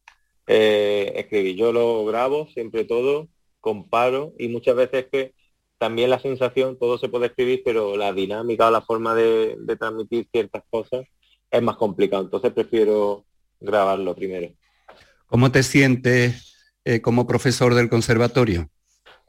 eh, 0.47 1.13
escribir. 1.15 1.55
Yo 1.55 1.71
lo 1.71 2.05
grabo 2.05 2.47
siempre 2.53 2.83
todo, 2.83 3.29
comparo 3.61 4.33
y 4.37 4.47
muchas 4.49 4.75
veces 4.75 5.07
que 5.11 5.33
también 5.77 6.09
la 6.09 6.19
sensación, 6.19 6.77
todo 6.77 6.97
se 6.97 7.07
puede 7.07 7.27
escribir, 7.27 7.61
pero 7.63 7.95
la 7.95 8.11
dinámica 8.11 8.67
o 8.67 8.71
la 8.71 8.81
forma 8.81 9.15
de 9.15 9.55
transmitir 9.79 10.27
ciertas 10.29 10.63
cosas 10.69 11.05
es 11.49 11.61
más 11.61 11.77
complicado. 11.77 12.23
Entonces 12.23 12.51
prefiero 12.51 13.25
grabarlo 13.59 14.15
primero. 14.15 14.53
¿Cómo 15.27 15.51
te 15.51 15.63
sientes 15.63 16.73
eh, 16.83 17.01
como 17.01 17.27
profesor 17.27 17.75
del 17.75 17.89
conservatorio? 17.89 18.69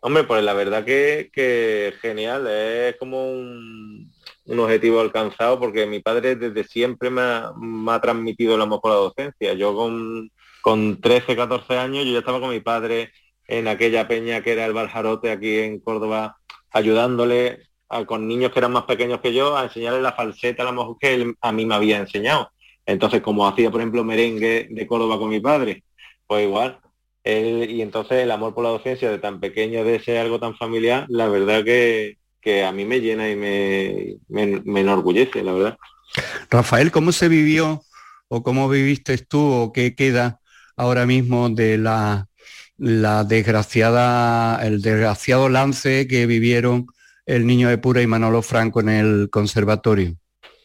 Hombre, 0.03 0.25
pues 0.25 0.43
la 0.43 0.55
verdad 0.55 0.85
que, 0.85 1.31
que 1.33 1.93
genial, 2.01 2.47
es 2.47 2.97
como 2.97 3.31
un, 3.31 4.11
objetivo 4.47 5.01
alcanzado 5.01 5.61
porque 5.61 5.87
mi 5.87 6.01
padre 6.01 6.37
desde 6.37 6.65
siempre 6.65 7.11
me 7.11 7.21
ha, 7.23 8.01
transmitido 8.01 8.55
el 8.55 8.63
amor 8.63 8.81
por 8.81 8.93
la 8.93 8.97
docencia. 8.97 9.53
Yo 9.55 9.75
con, 9.77 10.31
con 10.63 11.01
13, 11.01 11.37
14 11.37 11.77
años, 11.79 12.05
yo 12.05 12.13
ya 12.13 12.19
estaba 12.21 12.41
con 12.41 12.51
mi 12.51 12.61
padre 12.61 13.13
en 13.47 13.69
aquella 13.69 14.09
peña 14.09 14.43
que 14.43 14.53
era 14.53 14.65
el 14.67 14.73
Baljarote 14.73 15.31
aquí 15.31 15.59
en 15.59 15.81
Córdoba, 15.81 16.39
ayudándole 16.71 17.71
con 18.07 18.27
niños 18.27 18.53
que 18.53 18.61
eran 18.61 18.73
más 18.73 18.85
pequeños 18.85 19.21
que 19.21 19.35
yo 19.35 19.57
a 19.57 19.65
enseñarles 19.65 20.03
la 20.03 20.13
falseta 20.13 20.63
a 20.63 20.67
la 20.67 20.73
mejor 20.73 20.97
que 20.99 21.15
él 21.15 21.35
a 21.41 21.53
mí 21.53 21.67
me 21.67 21.75
había 21.75 21.99
enseñado. 21.99 22.51
Entonces, 22.87 23.21
como 23.21 23.47
hacía, 23.47 23.71
por 23.71 23.81
ejemplo, 23.81 24.05
merengue 24.05 24.69
de 24.71 24.87
Córdoba 24.87 25.19
con 25.19 25.29
mi 25.29 25.41
padre, 25.41 25.85
pues 26.27 26.45
igual. 26.45 26.79
Y 27.25 27.83
entonces 27.83 28.23
el 28.23 28.31
amor 28.31 28.55
por 28.55 28.65
la 28.65 28.71
docencia 28.71 29.11
de 29.11 29.19
tan 29.19 29.41
pequeño, 29.41 29.85
de 29.85 30.01
ser 30.01 30.19
algo 30.19 30.41
tan 30.41 30.57
familiar, 30.57 31.07
la 31.09 31.29
verdad 31.29 31.65
que, 31.65 32.17
a 32.65 32.73
mí 32.73 32.85
me 32.85 33.01
llena 33.01 33.31
y 33.31 33.37
me, 33.37 34.17
me, 34.29 34.81
enorgullece, 34.81 35.43
la 35.43 35.53
verdad. 35.53 35.79
Rafael, 36.51 36.91
¿cómo 36.91 37.13
se 37.13 37.29
vivió 37.29 37.83
o 38.29 38.43
cómo 38.43 38.69
viviste 38.69 39.19
tú 39.19 39.53
o 39.53 39.73
qué 39.73 39.95
queda 39.95 40.41
ahora 40.77 41.05
mismo 41.05 41.51
de 41.51 41.77
la, 41.77 42.29
la 42.79 43.25
desgraciada, 43.25 44.67
el 44.67 44.81
desgraciado 44.81 45.49
lance 45.51 46.09
que 46.09 46.27
vivieron 46.27 46.87
el 47.27 47.47
niño 47.47 47.69
de 47.69 47.79
Pura 47.79 48.01
y 48.01 48.07
Manolo 48.07 48.41
Franco 48.41 48.81
en 48.81 48.89
el 48.89 49.29
conservatorio? 49.31 50.17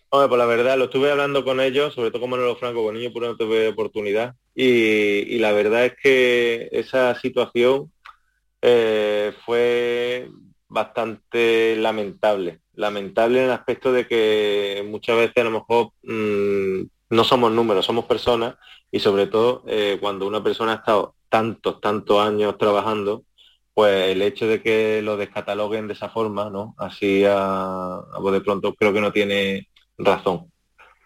Hombre, 0.09 0.29
pues 0.29 0.39
la 0.39 0.45
verdad, 0.45 0.77
lo 0.77 0.85
estuve 0.85 1.11
hablando 1.11 1.43
con 1.43 1.59
ellos, 1.59 1.93
sobre 1.93 2.09
todo 2.09 2.21
con 2.21 2.29
Manolo 2.29 2.55
Franco, 2.55 2.83
con 2.83 2.95
Niño 2.95 3.11
Pura 3.11 3.27
no 3.27 3.35
tuve 3.35 3.67
oportunidad. 3.67 4.35
Y, 4.55 5.37
la 5.39 5.51
verdad 5.51 5.85
es 5.85 5.95
que 6.01 6.69
esa 6.71 7.13
situación 7.19 7.91
eh, 8.61 9.33
fue 9.45 10.29
bastante 10.67 11.75
lamentable. 11.75 12.61
Lamentable 12.73 13.39
en 13.39 13.45
el 13.45 13.51
aspecto 13.51 13.91
de 13.91 14.07
que 14.07 14.85
muchas 14.89 15.17
veces 15.17 15.37
a 15.37 15.43
lo 15.43 15.51
mejor 15.51 15.89
mm, 16.03 16.83
no 17.09 17.23
somos 17.23 17.51
números, 17.51 17.85
somos 17.85 18.05
personas 18.05 18.55
y 18.91 18.99
sobre 18.99 19.27
todo 19.27 19.63
eh, 19.67 19.97
cuando 20.01 20.27
una 20.27 20.43
persona 20.43 20.73
ha 20.73 20.75
estado 20.75 21.15
tantos, 21.29 21.81
tantos 21.81 22.25
años 22.25 22.57
trabajando, 22.57 23.23
pues 23.73 24.11
el 24.11 24.21
hecho 24.21 24.47
de 24.47 24.61
que 24.61 25.01
lo 25.01 25.17
descataloguen 25.17 25.87
de 25.87 25.93
esa 25.93 26.09
forma, 26.09 26.49
¿no? 26.49 26.75
Así 26.77 27.23
a, 27.27 28.01
de 28.31 28.41
pronto 28.41 28.73
creo 28.73 28.93
que 28.93 29.01
no 29.01 29.11
tiene 29.11 29.67
razón. 29.97 30.51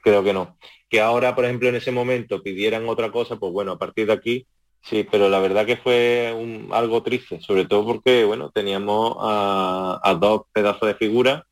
Creo 0.03 0.23
que 0.23 0.33
no. 0.33 0.57
Que 0.89 1.02
ahora, 1.02 1.36
por 1.36 1.45
ejemplo, 1.45 1.69
en 1.69 1.75
ese 1.75 1.91
momento 1.91 2.41
pidieran 2.41 2.89
otra 2.89 3.12
cosa, 3.12 3.38
pues 3.38 3.54
bueno, 3.54 3.73
a 3.73 3.78
partir 3.78 4.08
de 4.08 4.13
aquí 4.13 4.47
Sí, 4.82 5.06
pero 5.10 5.30
la 5.30 5.39
verdad 5.39 5.65
que 5.65 5.78
fue 5.78 6.34
un, 6.36 6.69
algo 6.71 7.04
triste, 7.04 7.41
sobre 7.41 7.65
todo 7.65 7.86
porque, 7.86 8.23
bueno, 8.23 8.49
teníamos 8.49 9.17
a, 9.19 10.17
dos 10.19 10.43
pedazos 10.54 10.88
de 10.88 10.95
figura 10.95 11.45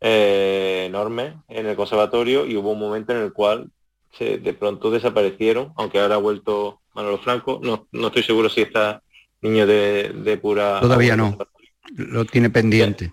eh, 0.00 0.84
enormes 0.86 1.34
en 1.48 1.66
el 1.66 1.76
conservatorio 1.76 2.46
y 2.46 2.56
hubo 2.56 2.72
un 2.72 2.78
momento 2.78 3.12
en 3.12 3.22
el 3.22 3.32
cual 3.32 3.70
se, 4.12 4.38
de 4.38 4.52
pronto 4.52 4.90
desaparecieron, 4.90 5.72
aunque 5.76 5.98
ahora 5.98 6.16
ha 6.16 6.18
vuelto 6.18 6.80
Manolo 6.94 7.18
Franco. 7.18 7.60
No, 7.62 7.88
no 7.92 8.08
estoy 8.08 8.22
seguro 8.22 8.48
si 8.48 8.62
está 8.62 9.02
niño 9.40 9.66
de, 9.66 10.38
pura... 10.40 10.80
Todavía 10.80 11.16
no, 11.16 11.36
lo 11.96 12.24
tiene 12.24 12.50
pendiente. 12.50 13.12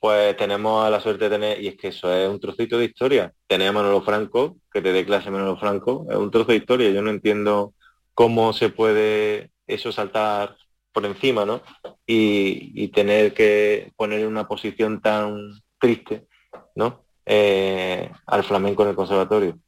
Pues 0.00 0.36
tenemos 0.36 0.88
la 0.90 1.00
suerte 1.00 1.24
de 1.24 1.30
tener, 1.30 1.60
y 1.60 1.68
es 1.68 1.76
que 1.76 1.88
eso 1.88 2.12
es 2.12 2.28
un 2.28 2.38
trocito 2.38 2.78
de 2.78 2.84
historia. 2.84 3.32
Tenemos 3.46 3.80
a 3.80 3.82
Manolo 3.82 4.02
Franco, 4.02 4.58
que 4.72 4.80
te 4.80 4.92
dé 4.92 5.04
clase 5.04 5.30
Manolo 5.30 5.56
Franco, 5.56 6.06
es 6.08 6.16
un 6.16 6.30
trozo 6.30 6.52
de 6.52 6.58
historia. 6.58 6.90
Yo 6.90 7.02
no 7.02 7.10
entiendo 7.10 7.74
cómo 8.14 8.52
se 8.52 8.68
puede 8.68 9.50
eso 9.66 9.90
saltar 9.90 10.56
por 10.92 11.04
encima, 11.04 11.44
¿no? 11.44 11.62
Y, 12.06 12.88
tener 12.88 13.34
que 13.34 13.92
poner 13.96 14.20
en 14.20 14.26
una 14.26 14.48
posición 14.48 15.00
tan 15.00 15.52
triste, 15.78 16.26
¿no? 16.74 17.04
Eh, 17.26 18.10
al 18.26 18.42
flamenco 18.42 18.82
en 18.82 18.88
el 18.90 18.96
conservatorio. 18.96 19.58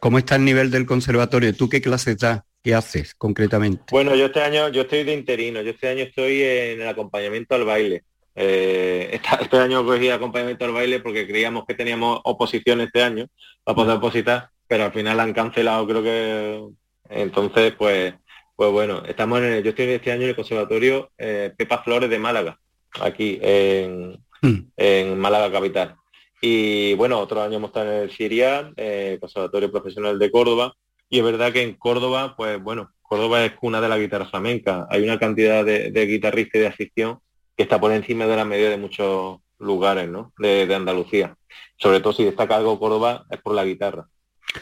¿Cómo 0.00 0.18
está 0.18 0.36
el 0.36 0.44
nivel 0.44 0.70
del 0.70 0.86
conservatorio? 0.86 1.54
¿Tú 1.54 1.68
qué 1.68 1.80
clase 1.80 2.12
estás? 2.12 2.42
¿Qué 2.62 2.74
haces 2.74 3.14
concretamente? 3.14 3.84
Bueno, 3.90 4.14
yo 4.14 4.26
este 4.26 4.42
año, 4.42 4.68
yo 4.68 4.82
estoy 4.82 5.04
de 5.04 5.14
interino, 5.14 5.60
yo 5.62 5.70
este 5.70 5.88
año 5.88 6.04
estoy 6.04 6.42
en 6.42 6.80
el 6.80 6.88
acompañamiento 6.88 7.54
al 7.54 7.64
baile. 7.64 8.04
Eh, 8.36 9.18
este 9.40 9.56
año 9.58 9.84
cogí 9.84 10.10
acompañamiento 10.10 10.64
al 10.66 10.72
baile 10.72 11.00
porque 11.00 11.26
creíamos 11.26 11.64
que 11.66 11.74
teníamos 11.74 12.20
oposición 12.24 12.80
este 12.82 13.02
año 13.02 13.26
para 13.64 13.74
poder 13.74 13.96
opositar, 13.96 14.50
pero 14.68 14.84
al 14.84 14.92
final 14.92 15.18
han 15.18 15.32
cancelado 15.32 15.86
creo 15.86 16.02
que 16.02 16.62
entonces, 17.08 17.74
pues, 17.76 18.14
pues 18.54 18.72
bueno, 18.72 19.02
estamos 19.06 19.40
en 19.40 19.62
yo 19.62 19.70
estoy 19.70 19.86
este 19.86 20.12
año 20.12 20.22
en 20.22 20.30
el 20.30 20.36
Conservatorio 20.36 21.10
eh, 21.18 21.52
Pepa 21.56 21.82
Flores 21.82 22.10
de 22.10 22.18
Málaga, 22.18 22.58
aquí 23.00 23.38
en, 23.42 24.18
hmm. 24.42 24.58
en, 24.76 25.18
Málaga 25.18 25.52
Capital. 25.52 25.96
Y 26.40 26.94
bueno, 26.94 27.18
otro 27.18 27.42
año 27.42 27.56
hemos 27.56 27.70
estado 27.70 27.92
en 27.92 28.02
el 28.02 28.10
Siria, 28.10 28.72
eh, 28.76 29.18
Conservatorio 29.20 29.70
Profesional 29.70 30.18
de 30.18 30.30
Córdoba, 30.30 30.74
y 31.08 31.18
es 31.18 31.24
verdad 31.24 31.52
que 31.52 31.62
en 31.62 31.74
Córdoba, 31.74 32.34
pues 32.36 32.60
bueno, 32.60 32.90
Córdoba 33.02 33.44
es 33.44 33.52
cuna 33.52 33.80
de 33.80 33.88
la 33.88 33.98
guitarra 33.98 34.26
flamenca. 34.26 34.86
Hay 34.90 35.02
una 35.04 35.18
cantidad 35.18 35.64
de, 35.64 36.06
guitarristas 36.06 36.56
y 36.56 36.58
de 36.58 36.66
afición 36.66 37.20
que 37.56 37.62
está 37.62 37.80
por 37.80 37.92
encima 37.92 38.26
de 38.26 38.36
la 38.36 38.44
media 38.44 38.70
de 38.70 38.76
muchos 38.76 39.38
lugares, 39.58 40.08
¿no? 40.08 40.32
De, 40.38 40.72
Andalucía. 40.74 41.36
Sobre 41.78 42.00
todo 42.00 42.12
si 42.12 42.24
destaca 42.24 42.56
algo 42.56 42.78
Córdoba 42.78 43.26
es 43.30 43.40
por 43.40 43.54
la 43.54 43.64
guitarra. 43.64 44.08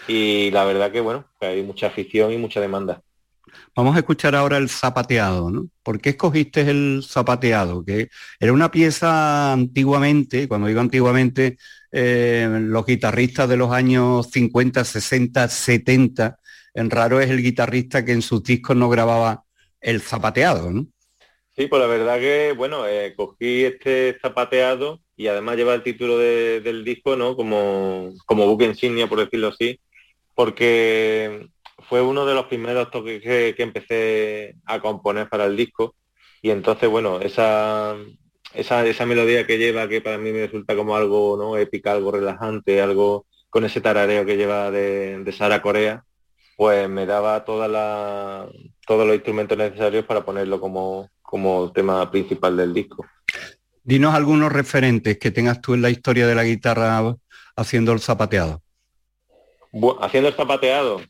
Y 0.09 0.51
la 0.51 0.65
verdad 0.65 0.93
que 0.93 1.01
bueno, 1.01 1.27
que 1.41 1.47
hay 1.47 1.63
mucha 1.63 1.89
afición 1.89 2.33
y 2.33 2.39
mucha 2.39 2.61
demanda. 2.61 3.03
Vamos 3.77 3.95
a 3.95 4.01
escuchar 4.01 4.35
ahora 4.35 4.57
el 4.57 4.69
zapateado, 4.69 5.51
¿no? 5.51 5.69
¿Por 5.83 6.01
qué 6.01 6.11
escogiste 6.11 6.63
el 6.63 7.05
zapateado? 7.07 7.85
Que 7.85 8.09
era 8.41 8.53
una 8.53 8.71
pieza 8.71 9.53
antiguamente, 9.53 10.49
cuando 10.49 10.67
digo 10.67 10.81
antiguamente, 10.81 11.59
eh, 11.93 12.49
los 12.63 12.87
guitarristas 12.87 13.49
de 13.49 13.57
los 13.57 13.71
años 13.71 14.31
50, 14.31 14.85
60, 14.85 15.49
70, 15.49 16.39
en 16.75 16.91
raro 16.91 17.21
es 17.21 17.31
el 17.31 17.43
guitarrista 17.43 18.05
que 18.05 18.13
en 18.13 18.23
sus 18.23 18.43
discos 18.43 18.77
no 18.77 18.89
grababa 18.89 19.45
el 19.81 20.01
zapateado, 20.01 20.73
¿no? 20.73 20.87
Sí, 21.57 21.69
pues 21.69 21.81
la 21.81 21.87
verdad 21.87 22.19
que, 22.19 22.53
bueno, 22.53 22.87
eh, 22.89 23.15
cogí 23.17 23.65
este 23.65 24.19
zapateado 24.21 25.01
y 25.17 25.29
además 25.29 25.57
lleva 25.57 25.75
el 25.75 25.85
título 25.85 26.19
del 26.19 26.85
disco, 26.85 27.15
¿no? 27.15 27.37
Como, 27.37 28.13
como 28.27 28.47
buque 28.47 28.65
insignia, 28.65 29.07
por 29.07 29.21
decirlo 29.21 29.49
así, 29.49 29.79
porque 30.35 31.49
fue 31.89 32.03
uno 32.03 32.27
de 32.27 32.35
los 32.35 32.47
primeros 32.47 32.91
toques 32.91 33.23
que, 33.23 33.55
empecé 33.59 34.57
a 34.67 34.81
componer 34.81 35.29
para 35.29 35.47
el 35.47 35.57
disco 35.57 35.95
y 36.43 36.51
entonces, 36.51 36.89
bueno, 36.91 37.21
esa, 37.21 37.97
esa, 38.55 38.87
esa 38.87 39.07
melodía 39.07 39.47
que 39.47 39.59
lleva, 39.59 39.89
que 39.89 40.01
para 40.01 40.19
mí 40.19 40.33
me 40.33 40.47
resulta 40.47 40.77
como 40.77 40.97
algo 40.97 41.37
¿no? 41.37 41.57
épica, 41.57 41.93
algo 41.93 42.11
relajante, 42.13 42.81
algo 42.83 43.27
con 43.51 43.65
ese 43.65 43.81
tarareo 43.81 44.27
que 44.27 44.37
lleva 44.37 44.71
de, 44.73 45.23
de 45.23 45.33
Sara 45.33 45.63
Corea, 45.63 46.05
pues 46.57 46.89
me 46.89 47.07
daba 47.07 47.45
toda 47.45 47.69
la, 47.69 48.49
todos 48.87 49.07
los 49.07 49.17
instrumentos 49.17 49.59
necesarios 49.59 50.05
para 50.07 50.25
ponerlo 50.25 50.61
como, 50.61 51.11
como 51.35 51.73
tema 51.73 52.09
principal 52.13 52.57
del 52.57 52.73
disco. 52.73 53.05
Dinos 53.83 54.15
algunos 54.15 54.53
referentes 54.53 55.19
que 55.19 55.33
tengas 55.33 55.61
tú 55.61 55.75
en 55.75 55.83
la 55.83 55.91
historia 55.91 56.29
de 56.29 56.35
la 56.37 56.45
guitarra 56.45 57.03
haciendo 57.57 57.91
el 57.91 57.99
zapateado. 57.99 58.63
haciendo 60.01 60.29
el 60.29 60.37
zapateado. 60.37 61.01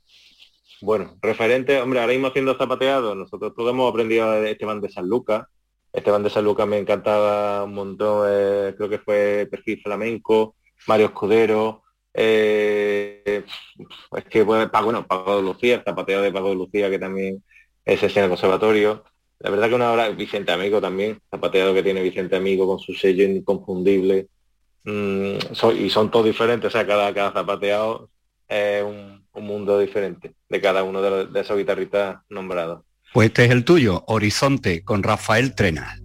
Bueno, 0.81 1.19
referente, 1.21 1.79
hombre, 1.79 2.01
ahora 2.01 2.15
mismo 2.15 2.29
haciendo 2.29 2.53
el 2.53 2.57
zapateado, 2.57 3.15
nosotros 3.15 3.53
todos 3.55 3.71
hemos 3.71 3.91
aprendido 3.91 4.31
de 4.41 4.53
Esteban 4.53 4.81
de 4.81 4.89
San 4.89 5.07
Lucas. 5.07 5.45
Esteban 5.93 6.23
de 6.23 6.31
San 6.31 6.43
Lucas 6.47 6.67
me 6.67 6.79
encantaba 6.79 7.65
un 7.65 7.75
montón, 7.75 8.27
eh, 8.31 8.73
creo 8.79 8.89
que 8.89 9.01
fue 9.01 9.47
perfil 9.51 9.83
flamenco, 9.83 10.57
Mario 10.87 11.09
Escudero, 11.09 11.83
eh, 12.15 13.45
es 14.17 14.25
que 14.25 14.43
bueno, 14.43 14.71
Pago 14.71 15.37
de 15.37 15.43
Lucía, 15.43 15.75
el 15.75 15.85
zapateado 15.85 16.23
de 16.23 16.33
Pago 16.33 16.49
de 16.49 16.55
Lucía, 16.55 16.89
que 16.89 16.99
también 16.99 17.45
es 17.85 18.03
en 18.03 18.23
el 18.23 18.29
conservatorio. 18.31 19.05
La 19.45 19.51
verdad 19.51 19.69
que 19.69 19.75
una 19.75 19.93
hora, 19.93 20.09
Vicente 20.09 20.53
Amigo 20.53 20.81
también, 20.81 21.21
zapateado 21.31 21.75
que 21.75 21.83
tiene 21.83 22.01
Vicente 22.01 22.35
Amigo 22.35 22.67
con 22.67 22.79
su 22.79 22.95
sello 22.95 23.25
inconfundible. 23.25 24.29
Mm, 24.85 25.37
y 25.79 25.91
son 25.91 26.11
todos 26.11 26.25
diferentes, 26.25 26.69
o 26.69 26.71
sea, 26.71 26.87
cada, 26.87 27.13
cada 27.13 27.31
zapateado 27.31 28.09
es 28.49 28.83
un, 28.83 29.23
mundo 29.35 29.79
diferente 29.79 30.33
de 30.49 30.61
cada 30.61 30.83
uno 30.83 31.03
de, 31.03 31.27
de 31.27 31.41
esos 31.41 31.59
guitarristas 31.59 32.19
nombrados. 32.31 32.85
Pues 33.13 33.27
este 33.27 33.45
es 33.45 33.51
el 33.51 33.65
tuyo, 33.65 34.03
Horizonte, 34.07 34.83
con 34.83 35.03
Rafael 35.03 35.55
Trenal. 35.55 36.04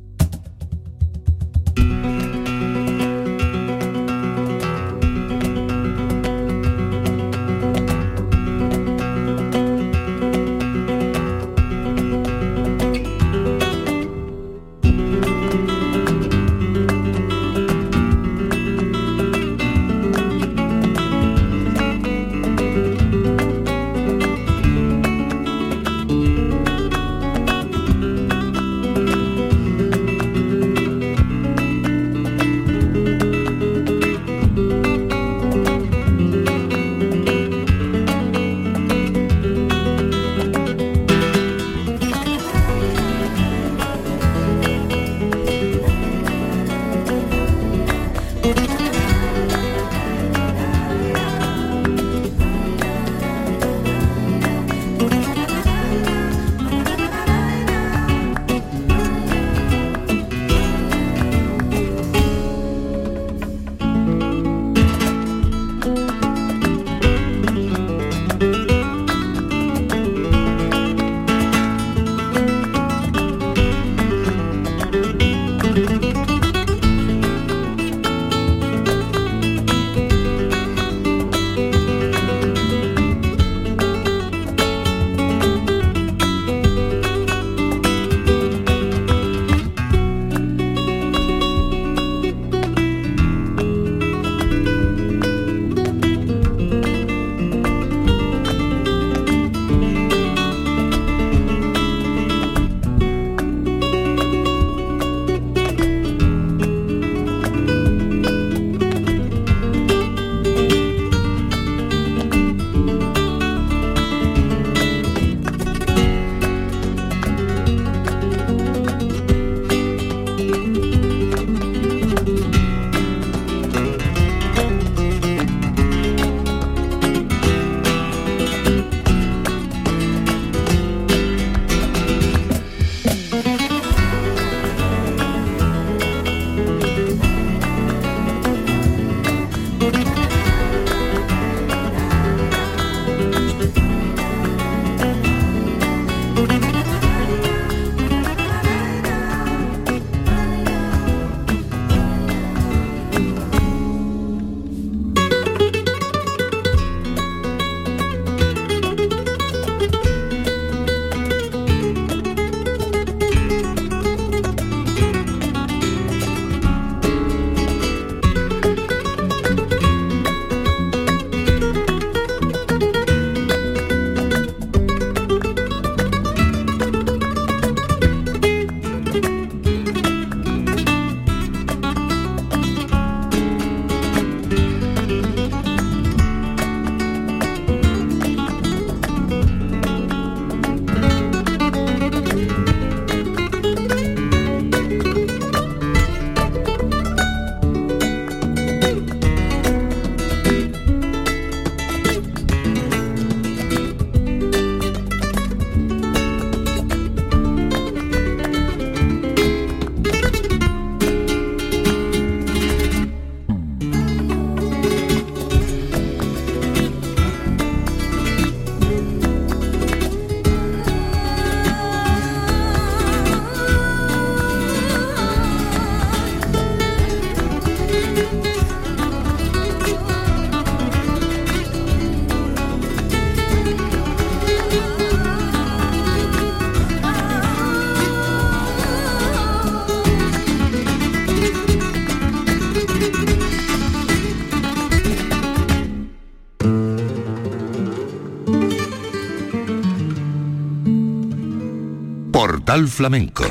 Flamenco 252.88 253.44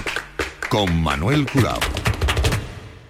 con 0.68 1.02
Manuel 1.02 1.46
Curao. 1.50 1.78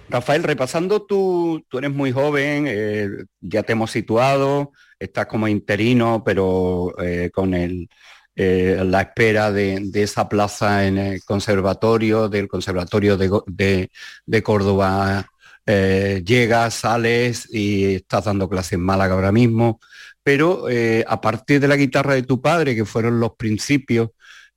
Rafael, 0.09 0.43
repasando 0.43 1.03
tú, 1.03 1.63
tú 1.69 1.77
eres 1.77 1.91
muy 1.91 2.11
joven, 2.11 2.65
eh, 2.67 3.09
ya 3.41 3.63
te 3.63 3.73
hemos 3.73 3.91
situado, 3.91 4.71
estás 4.97 5.27
como 5.27 5.47
interino, 5.47 6.23
pero 6.25 6.95
eh, 6.99 7.29
con 7.31 7.53
el, 7.53 7.89
eh, 8.35 8.81
la 8.85 9.01
espera 9.01 9.51
de, 9.51 9.89
esa 9.93 10.27
plaza 10.27 10.87
en 10.87 10.97
el 10.97 11.23
conservatorio, 11.23 12.27
del 12.27 12.47
conservatorio 12.47 13.17
de, 13.17 13.91
de 14.25 14.43
Córdoba, 14.43 15.27
llegas, 15.65 16.73
sales 16.73 17.47
y 17.53 17.95
estás 17.95 18.25
dando 18.25 18.49
clases 18.49 18.73
en 18.73 18.81
Málaga 18.81 19.13
ahora 19.13 19.31
mismo, 19.31 19.79
pero 20.23 20.65
a 21.07 21.21
partir 21.21 21.59
de 21.59 21.67
la 21.67 21.75
guitarra 21.75 22.15
de 22.15 22.23
tu 22.23 22.41
padre, 22.41 22.75
que 22.75 22.85
fueron 22.85 23.19
los 23.19 23.35
principios, 23.35 24.09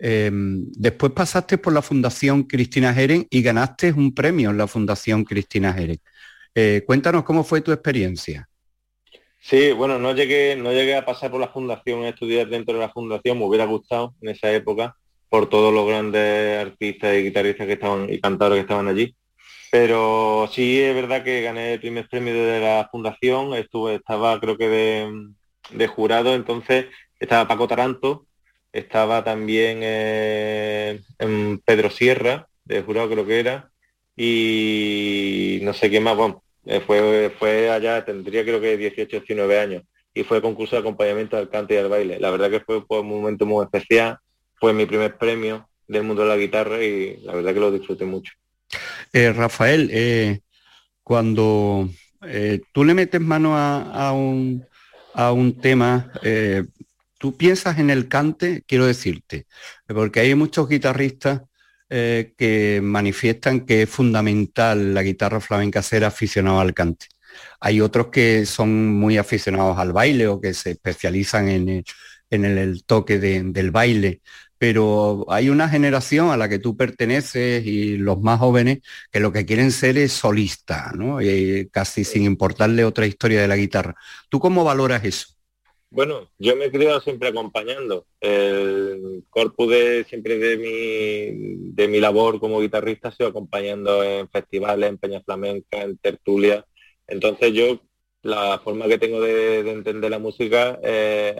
Em, 0.04 0.64
después 0.72 1.12
pasaste 1.12 1.58
por 1.58 1.72
la 1.72 1.80
Fundación 1.80 2.42
Cristina 2.42 2.92
Jeren 2.92 3.24
y 3.30 3.40
ganaste 3.40 3.92
un 3.92 4.12
premio 4.12 4.50
en 4.50 4.58
la 4.58 4.66
Fundación 4.66 5.22
Cristina 5.22 5.72
Jeren. 5.72 6.00
Eh, 6.56 6.82
cuéntanos 6.84 7.22
cómo 7.22 7.44
fue 7.44 7.60
tu 7.60 7.70
experiencia. 7.70 8.48
Sí, 9.38 9.70
bueno, 9.70 10.00
no 10.00 10.12
llegué, 10.12 10.56
no 10.56 10.72
llegué 10.72 10.96
a 10.96 11.04
pasar 11.04 11.30
por 11.30 11.40
la 11.40 11.46
fundación, 11.46 12.02
a 12.02 12.08
estudiar 12.08 12.48
dentro 12.48 12.74
de 12.74 12.80
la 12.80 12.88
fundación, 12.88 13.38
me 13.38 13.44
hubiera 13.44 13.64
gustado 13.64 14.14
en 14.20 14.30
esa 14.30 14.52
época 14.52 14.96
por 15.28 15.48
todos 15.48 15.72
los 15.72 15.86
grandes 15.86 16.66
artistas 16.66 17.14
y 17.14 17.22
guitarristas 17.22 17.68
que 17.68 17.74
estaban 17.74 18.12
y 18.12 18.20
cantadores 18.20 18.56
que 18.56 18.62
estaban 18.62 18.88
allí. 18.88 19.14
Pero 19.70 20.50
sí 20.52 20.80
es 20.80 20.96
verdad 20.96 21.22
que 21.22 21.42
gané 21.42 21.74
el 21.74 21.80
primer 21.80 22.08
premio 22.08 22.34
de 22.34 22.60
la 22.60 22.88
fundación, 22.90 23.54
estuve, 23.54 23.94
estaba 23.94 24.40
creo 24.40 24.58
que 24.58 24.68
de, 24.68 25.28
de 25.70 25.86
jurado, 25.86 26.34
entonces 26.34 26.86
estaba 27.20 27.46
Paco 27.46 27.68
Taranto, 27.68 28.26
estaba 28.72 29.22
también 29.22 29.80
eh, 29.82 31.00
en 31.18 31.58
Pedro 31.58 31.90
Sierra, 31.90 32.48
de 32.64 32.82
jurado 32.82 33.10
creo 33.10 33.26
que 33.26 33.40
era, 33.40 33.70
y 34.16 35.60
no 35.62 35.74
sé 35.74 35.90
qué 35.90 36.00
más, 36.00 36.16
bueno, 36.16 36.42
eh, 36.64 36.80
fue, 36.84 37.30
fue 37.38 37.70
allá, 37.70 38.04
tendría 38.04 38.42
creo 38.42 38.60
que 38.60 38.76
18, 38.76 39.20
19 39.20 39.58
años, 39.58 39.82
y 40.14 40.24
fue 40.24 40.40
concurso 40.40 40.76
de 40.76 40.80
acompañamiento 40.80 41.36
al 41.36 41.50
cante 41.50 41.74
y 41.74 41.78
al 41.78 41.88
baile. 41.88 42.18
La 42.18 42.30
verdad 42.30 42.50
que 42.50 42.60
fue, 42.60 42.82
un 42.88 43.08
momento 43.08 43.46
muy 43.46 43.64
especial, 43.64 44.18
fue 44.54 44.72
mi 44.72 44.86
primer 44.86 45.16
premio 45.16 45.68
del 45.86 46.04
mundo 46.04 46.22
de 46.22 46.28
la 46.28 46.36
guitarra 46.36 46.82
y 46.82 47.18
la 47.22 47.34
verdad 47.34 47.52
que 47.52 47.60
lo 47.60 47.70
disfruté 47.70 48.04
mucho. 48.04 48.32
Eh, 49.12 49.32
Rafael, 49.32 50.40
cuando 51.02 51.88
tú 52.72 52.84
le 52.84 52.94
metes 52.94 53.20
mano 53.20 53.56
a, 53.56 54.12
un, 54.12 54.64
a 55.14 55.32
un 55.32 55.58
tema, 55.60 56.12
tú 57.22 57.36
piensas 57.36 57.78
en 57.78 57.88
el 57.88 58.08
cante, 58.08 58.64
quiero 58.66 58.84
decirte, 58.84 59.46
porque 59.86 60.18
hay 60.18 60.34
muchos 60.34 60.68
guitarristas 60.68 61.42
eh, 61.88 62.34
que 62.36 62.80
manifiestan 62.82 63.64
que 63.64 63.82
es 63.82 63.88
fundamental 63.88 64.92
la 64.92 65.04
guitarra 65.04 65.38
flamenca 65.40 65.82
ser 65.82 66.04
aficionado 66.04 66.58
al 66.58 66.74
cante. 66.74 67.06
Hay 67.60 67.80
otros 67.80 68.08
que 68.08 68.44
son 68.44 68.88
muy 68.88 69.18
aficionados 69.18 69.78
al 69.78 69.92
baile 69.92 70.26
o 70.26 70.40
que 70.40 70.52
se 70.52 70.72
especializan 70.72 71.48
en 71.48 71.84
el, 72.44 72.84
toque 72.86 73.20
del 73.20 73.70
baile, 73.70 74.20
pero 74.58 75.24
hay 75.28 75.48
una 75.48 75.68
generación 75.68 76.30
a 76.30 76.36
la 76.36 76.48
que 76.48 76.58
tú 76.58 76.76
perteneces 76.76 77.64
y 77.64 77.98
los 77.98 78.20
más 78.20 78.40
jóvenes 78.40 78.80
que 79.12 79.20
lo 79.20 79.32
que 79.32 79.46
quieren 79.46 79.70
ser 79.70 79.96
es 79.96 80.12
solista, 80.12 80.90
¿no? 80.96 81.18
casi 81.70 82.02
sin 82.02 82.24
importarle 82.24 82.84
otra 82.84 83.06
historia 83.06 83.40
de 83.40 83.48
la 83.48 83.56
guitarra. 83.56 83.94
¿Tú 84.28 84.40
cómo 84.40 84.64
valoras 84.64 85.04
eso? 85.04 85.41
Bueno, 85.94 86.30
yo 86.38 86.56
me 86.56 86.64
he 86.66 86.70
criado 86.70 87.00
siempre 87.02 87.28
acompañando. 87.28 88.06
El 88.18 89.24
corpus 89.28 89.68
de 89.68 90.04
siempre 90.08 90.38
de 90.38 90.56
mi, 90.56 91.72
de 91.74 91.86
mi 91.86 92.00
labor 92.00 92.40
como 92.40 92.60
guitarrista 92.60 93.08
ha 93.08 93.12
sido 93.12 93.28
acompañando 93.28 94.02
en 94.02 94.26
festivales, 94.30 94.88
en 94.88 94.96
Peña 94.96 95.20
Flamenca, 95.20 95.82
en 95.82 95.98
tertulia. 95.98 96.64
Entonces 97.06 97.52
yo 97.52 97.78
la 98.22 98.58
forma 98.64 98.86
que 98.88 98.96
tengo 98.96 99.20
de, 99.20 99.58
entender 99.70 100.10
la 100.10 100.18
música 100.18 100.80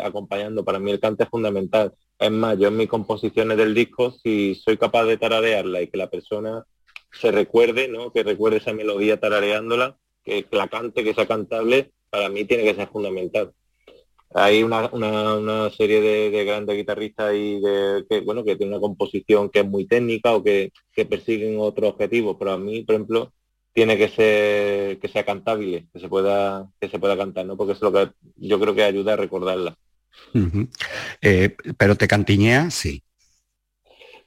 acompañando. 0.05 0.65
Para 0.67 0.79
mí 0.79 0.91
el 0.91 1.01
cante 1.01 1.25
es 1.25 1.31
fundamental. 1.31 1.95
Es 2.19 2.31
más, 2.31 2.59
yo 2.59 2.69
en 2.69 2.77
mis 2.77 2.89
composiciones 2.89 3.57
del 3.57 3.75
disco, 3.75 4.11
si 4.23 4.55
soy 4.57 4.77
capaz 4.77 5.05
de 5.07 5.17
tararearla 5.17 5.81
y 5.81 5.89
que 5.89 5.97
la 5.97 6.11
persona 6.11 6.67
se 7.11 7.31
recuerde, 7.33 7.89
¿no? 7.89 8.13
Que 8.13 8.23
recuerde 8.23 8.59
esa 8.59 8.75
melodía 8.75 9.19
tarareándola, 9.19 9.97
que 10.23 10.45
la 10.51 10.69
cante, 10.69 11.05
que 11.05 11.15
sea 11.15 11.27
cantable, 11.27 11.93
para 12.11 12.29
mí 12.29 12.45
tiene 12.45 12.65
que 12.65 12.75
ser 12.75 12.89
fundamental 12.89 13.55
hay 14.35 14.63
una, 14.63 14.89
una, 14.89 15.71
serie 15.71 16.01
de, 16.01 16.45
grandes 16.45 16.77
guitarristas 16.77 17.35
y 17.35 17.61
de, 17.61 18.05
que 18.09 18.21
bueno 18.21 18.45
que 18.45 18.57
tiene 18.57 18.73
una 18.73 18.81
composición 18.81 19.51
que 19.51 19.61
es 19.61 19.67
muy 19.67 19.87
técnica 19.87 20.33
o 20.33 20.43
que, 20.43 20.73
persiguen 21.09 21.57
otro 21.59 21.89
objetivo 21.89 22.39
pero 22.39 22.53
a 22.53 22.59
mí 22.59 22.83
por 22.83 22.95
ejemplo 22.95 23.33
tiene 23.73 23.97
que 23.97 24.09
ser 24.09 24.99
que 24.99 25.09
sea 25.09 25.25
cantable 25.25 25.87
que 25.93 26.01
se 26.01 26.09
pueda 26.09 26.71
que 26.81 26.89
se 26.89 26.99
pueda 26.99 27.17
cantar 27.17 27.47
no 27.47 27.57
porque 27.57 27.73
es 27.73 27.81
lo 27.81 27.93
que 27.93 28.11
yo 28.37 28.61
creo 28.61 28.75
que 28.75 28.85
ayuda 28.85 29.15
a 29.15 29.17
recordarla. 29.17 29.77
Eh, 31.23 31.57
pero 31.79 31.97
te 31.97 32.07
cantiñea 32.07 32.71
sí. 32.71 33.03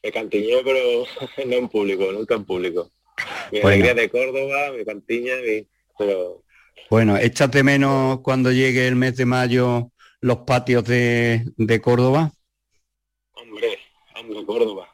Me 0.04 0.12
cantiñeo 0.12 0.62
pero 0.64 1.06
no 1.46 1.56
en 1.56 1.70
público 1.70 2.12
nunca 2.12 2.36
en 2.36 2.46
público. 2.46 2.92
Mi 3.52 3.60
alegría 3.60 3.94
de 3.94 4.10
Córdoba 4.10 4.72
me 4.76 4.84
cantiña 4.84 5.34
pero 5.98 6.44
bueno, 6.90 7.18
échate 7.18 7.64
menos 7.64 8.20
cuando 8.20 8.52
llegue 8.52 8.88
el 8.88 8.96
mes 8.96 9.16
de 9.16 9.26
mayo 9.26 9.92
los 10.22 10.38
patios 10.40 10.84
de, 10.86 11.82
Córdoba? 11.84 12.32
Hombre, 13.34 13.78
hombre, 14.16 14.46
Córdoba. 14.46 14.90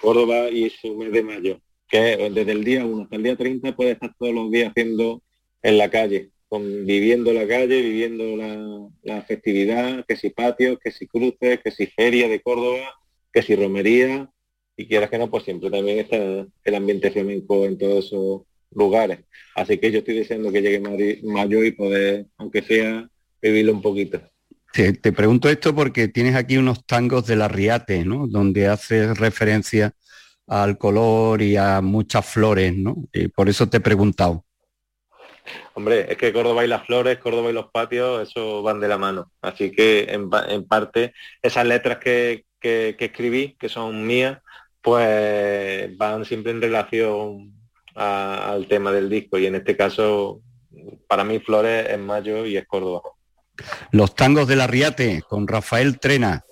Córdoba 0.00 0.48
y 0.50 0.70
su 0.70 0.96
mes 0.96 1.12
de 1.12 1.22
mayo, 1.22 1.60
que 1.88 2.30
desde 2.30 2.52
el 2.52 2.64
día 2.64 2.84
1 2.84 3.02
hasta 3.02 3.16
el 3.16 3.22
día 3.22 3.36
30 3.36 3.76
puede 3.76 3.92
estar 3.92 4.14
todos 4.18 4.34
los 4.34 4.50
días 4.50 4.70
haciendo 4.70 5.22
en 5.62 5.76
la 5.76 5.90
calle, 5.90 6.30
viviendo 6.50 7.32
la 7.32 7.46
calle, 7.46 7.82
viviendo 7.82 8.36
la, 9.02 9.22
festividad, 9.22 10.04
que 10.06 10.16
si 10.16 10.30
patios, 10.30 10.78
que 10.82 10.90
si 10.90 11.06
cruces, 11.06 11.60
que 11.60 11.70
si 11.70 11.86
feria 11.86 12.28
de 12.28 12.40
Córdoba, 12.40 12.94
que 13.32 13.42
si 13.42 13.54
romería, 13.54 14.30
y 14.76 14.86
quieras 14.86 15.10
que 15.10 15.18
no, 15.18 15.30
pues 15.30 15.44
siempre 15.44 15.70
también 15.70 15.98
está 15.98 16.16
el 16.16 16.74
ambiente 16.74 17.10
flamenco 17.10 17.66
en 17.66 17.76
todos 17.76 18.06
esos 18.06 18.42
lugares. 18.70 19.20
Así 19.54 19.78
que 19.78 19.90
yo 19.90 19.98
estoy 19.98 20.16
deseando 20.16 20.50
que 20.50 20.62
llegue 20.62 20.80
mayo 21.22 21.62
y 21.62 21.72
poder, 21.72 22.26
aunque 22.38 22.62
sea, 22.62 23.08
vivirlo 23.42 23.72
un 23.72 23.82
poquito. 23.82 24.20
Te, 24.72 24.94
pregunto 25.12 25.48
esto 25.48 25.74
porque 25.74 26.06
tienes 26.08 26.36
aquí 26.36 26.56
unos 26.56 26.86
tangos 26.86 27.26
de 27.26 27.34
la 27.34 27.48
Riate, 27.48 28.04
¿no? 28.04 28.28
Donde 28.28 28.68
haces 28.68 29.18
referencia 29.18 29.92
al 30.46 30.78
color 30.78 31.42
y 31.42 31.56
a 31.56 31.80
muchas 31.80 32.24
flores, 32.26 32.76
¿no? 32.76 32.96
Y 33.12 33.28
por 33.28 33.48
eso 33.48 33.68
te 33.68 33.78
he 33.78 33.80
preguntado. 33.80 34.44
Hombre, 35.74 36.06
es 36.08 36.16
que 36.16 36.32
Córdoba 36.32 36.64
y 36.64 36.68
las 36.68 36.86
flores, 36.86 37.18
Córdoba 37.18 37.50
y 37.50 37.52
los 37.52 37.70
patios, 37.70 38.28
eso 38.28 38.62
van 38.62 38.78
de 38.78 38.86
la 38.86 38.98
mano. 38.98 39.32
Así 39.40 39.72
que 39.72 40.06
en, 40.08 40.30
parte 40.68 41.14
esas 41.42 41.66
letras 41.66 41.98
que, 41.98 42.44
escribí, 42.60 43.56
que 43.58 43.68
son 43.68 44.06
mías, 44.06 44.38
pues 44.80 45.96
van 45.96 46.24
siempre 46.24 46.52
en 46.52 46.62
relación 46.62 47.54
al 47.94 48.68
tema 48.68 48.92
del 48.92 49.10
disco. 49.10 49.36
Y 49.36 49.46
en 49.46 49.56
este 49.56 49.76
caso, 49.76 50.42
para 51.08 51.24
mí 51.24 51.40
Flores 51.40 51.88
es 51.90 51.98
mayo 51.98 52.46
y 52.46 52.56
es 52.56 52.66
Córdoba. 52.66 53.02
Los 53.90 54.14
tangos 54.14 54.48
de 54.48 54.56
la 54.56 54.66
Riate 54.66 55.22
con 55.28 55.48
Rafael 55.48 55.98
Trena. 55.98 56.44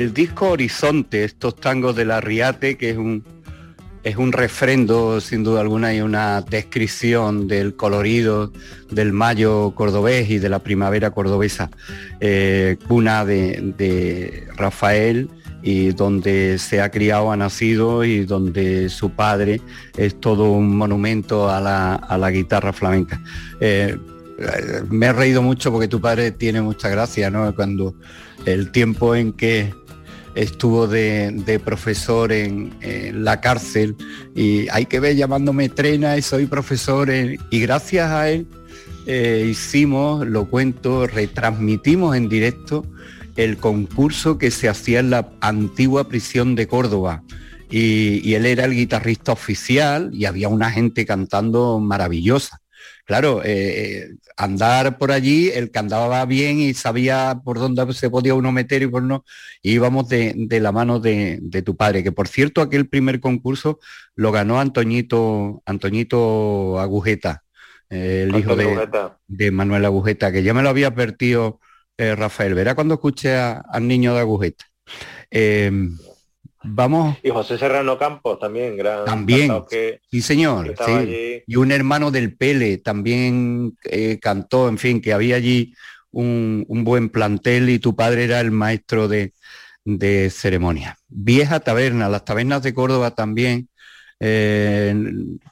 Del 0.00 0.14
disco 0.14 0.48
Horizonte, 0.52 1.24
estos 1.24 1.56
tangos 1.56 1.94
de 1.94 2.06
la 2.06 2.22
Riate, 2.22 2.78
que 2.78 2.88
es 2.88 2.96
un, 2.96 3.22
es 4.02 4.16
un 4.16 4.32
refrendo, 4.32 5.20
sin 5.20 5.44
duda 5.44 5.60
alguna, 5.60 5.94
y 5.94 6.00
una 6.00 6.40
descripción 6.40 7.46
del 7.46 7.76
colorido 7.76 8.50
del 8.90 9.12
mayo 9.12 9.74
cordobés 9.74 10.30
y 10.30 10.38
de 10.38 10.48
la 10.48 10.60
primavera 10.60 11.10
cordobesa, 11.10 11.70
eh, 12.18 12.78
cuna 12.88 13.26
de, 13.26 14.48
Rafael 14.56 15.28
y 15.62 15.92
donde 15.92 16.56
se 16.56 16.80
ha 16.80 16.90
criado, 16.90 17.30
ha 17.30 17.36
nacido 17.36 18.02
y 18.02 18.24
donde 18.24 18.88
su 18.88 19.10
padre 19.10 19.60
es 19.98 20.18
todo 20.18 20.50
un 20.50 20.78
monumento 20.78 21.50
a 21.50 21.60
la, 21.60 21.94
a 21.96 22.16
la 22.16 22.30
guitarra 22.30 22.72
flamenca. 22.72 23.20
Eh, 23.60 23.98
me 24.88 25.06
he 25.06 25.12
reído 25.12 25.42
mucho 25.42 25.70
porque 25.70 25.88
tu 25.88 26.00
padre 26.00 26.30
tiene 26.30 26.62
mucha 26.62 26.88
gracia, 26.88 27.28
¿no? 27.28 27.54
Cuando 27.54 27.94
el 28.46 28.70
tiempo 28.72 29.14
en 29.14 29.32
que 29.32 29.74
estuvo 30.34 30.86
de, 30.86 31.60
profesor 31.64 32.32
en, 32.32 32.74
la 33.24 33.40
cárcel 33.40 33.96
y 34.34 34.68
hay 34.68 34.86
que 34.86 35.00
ver 35.00 35.16
llamándome 35.16 35.68
trena 35.68 36.16
y 36.16 36.22
soy 36.22 36.46
profesor 36.46 37.10
en- 37.10 37.38
y 37.50 37.60
gracias 37.60 38.10
a 38.10 38.30
él 38.30 38.46
eh, 39.06 39.46
hicimos, 39.50 40.26
lo 40.26 40.48
cuento, 40.48 41.06
retransmitimos 41.06 42.16
en 42.16 42.28
directo 42.28 42.84
el 43.36 43.56
concurso 43.56 44.38
que 44.38 44.50
se 44.50 44.68
hacía 44.68 45.00
en 45.00 45.10
la 45.10 45.32
antigua 45.40 46.08
prisión 46.08 46.54
de 46.54 46.66
Córdoba. 46.68 47.22
Y 47.72 48.34
él 48.34 48.46
era 48.46 48.64
el 48.64 48.74
guitarrista 48.74 49.30
oficial 49.30 50.10
y 50.12 50.24
había 50.24 50.48
una 50.48 50.70
gente 50.72 51.06
cantando 51.06 51.78
maravillosa. 51.78 52.59
Claro, 53.10 53.42
eh, 53.44 54.10
andar 54.36 54.96
por 54.96 55.10
allí, 55.10 55.50
el 55.50 55.72
que 55.72 55.80
andaba 55.80 56.24
bien 56.26 56.60
y 56.60 56.74
sabía 56.74 57.40
por 57.44 57.58
dónde 57.58 57.92
se 57.92 58.08
podía 58.08 58.34
uno 58.34 58.52
meter 58.52 58.82
y 58.82 58.86
por 58.86 59.02
no, 59.02 59.24
íbamos 59.62 60.08
de, 60.08 60.32
de 60.36 60.60
la 60.60 60.70
mano 60.70 61.00
de, 61.00 61.40
de 61.42 61.62
tu 61.62 61.76
padre, 61.76 62.04
que 62.04 62.12
por 62.12 62.28
cierto 62.28 62.62
aquel 62.62 62.88
primer 62.88 63.18
concurso 63.18 63.80
lo 64.14 64.30
ganó 64.30 64.60
Antoñito, 64.60 65.60
Antoñito 65.66 66.78
Agujeta, 66.78 67.42
eh, 67.88 68.26
el 68.28 68.36
hijo 68.36 68.54
de, 68.54 69.50
Manuel 69.50 69.86
Agujeta, 69.86 70.30
que 70.30 70.44
ya 70.44 70.54
me 70.54 70.62
lo 70.62 70.68
había 70.68 70.86
advertido 70.86 71.58
eh, 71.98 72.14
Rafael. 72.14 72.54
Verá 72.54 72.76
cuando 72.76 72.94
escuché 72.94 73.34
a- 73.36 73.64
al 73.72 73.88
niño 73.88 74.14
de 74.14 74.20
Agujeta. 74.20 74.66
Vamos, 76.62 77.16
Y 77.22 77.30
José 77.30 77.56
Serrano 77.56 77.98
Campos 77.98 78.38
también, 78.38 78.76
gran 78.76 79.04
También. 79.06 79.64
que, 79.68 80.00
sí 80.10 80.20
señor, 80.20 80.68
estaba 80.68 80.88
sí. 80.90 80.94
allí. 80.94 81.42
Y 81.46 81.56
un 81.56 81.72
hermano 81.72 82.10
del 82.10 82.36
Pele 82.36 82.78
también 82.78 83.76
eh, 83.84 84.18
cantó, 84.20 84.68
en 84.68 84.76
fin, 84.76 85.00
que 85.00 85.12
había 85.14 85.36
allí 85.36 85.74
un, 86.10 86.64
un 86.68 86.84
buen 86.84 87.08
plantel 87.08 87.70
y 87.70 87.78
tu 87.78 87.96
padre 87.96 88.24
era 88.24 88.40
el 88.40 88.50
maestro 88.50 89.08
de, 89.08 89.32
de 89.84 90.28
ceremonia. 90.28 90.98
Vieja 91.08 91.60
taberna, 91.60 92.08
las 92.10 92.24
tabernas 92.26 92.62
de 92.62 92.74
Córdoba 92.74 93.12
también 93.12 93.68
eh, 94.22 94.94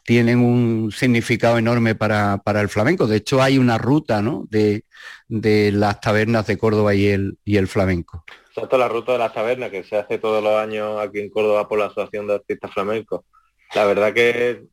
tienen 0.04 0.40
un 0.40 0.92
significado 0.92 1.56
enorme 1.56 1.94
para, 1.94 2.38
para 2.44 2.61
el 2.61 2.68
flamenco. 2.68 3.06
De 3.06 3.16
hecho, 3.16 3.42
hay 3.42 3.56
una 3.56 3.78
ruta 3.78 4.20
¿no? 4.20 4.46
de, 4.50 4.84
de 5.26 5.72
las 5.72 6.00
tabernas 6.02 6.46
de 6.46 6.59
Córdoba 6.59 6.94
y 6.94 7.06
el, 7.06 7.38
y 7.46 7.56
el 7.56 7.66
flamenco. 7.66 8.24
Exacto, 8.59 8.76
la 8.76 8.88
ruta 8.88 9.12
de 9.12 9.18
las 9.18 9.32
tabernas 9.32 9.70
que 9.70 9.84
se 9.84 9.96
hace 9.96 10.18
todos 10.18 10.42
los 10.42 10.54
años 10.56 11.00
aquí 11.00 11.20
en 11.20 11.30
Córdoba 11.30 11.68
por 11.68 11.78
la 11.78 11.86
Asociación 11.86 12.26
de 12.26 12.34
Artistas 12.34 12.72
Flamencos. 12.72 13.20
La 13.72 13.84
verdad 13.84 14.12
que 14.12 14.64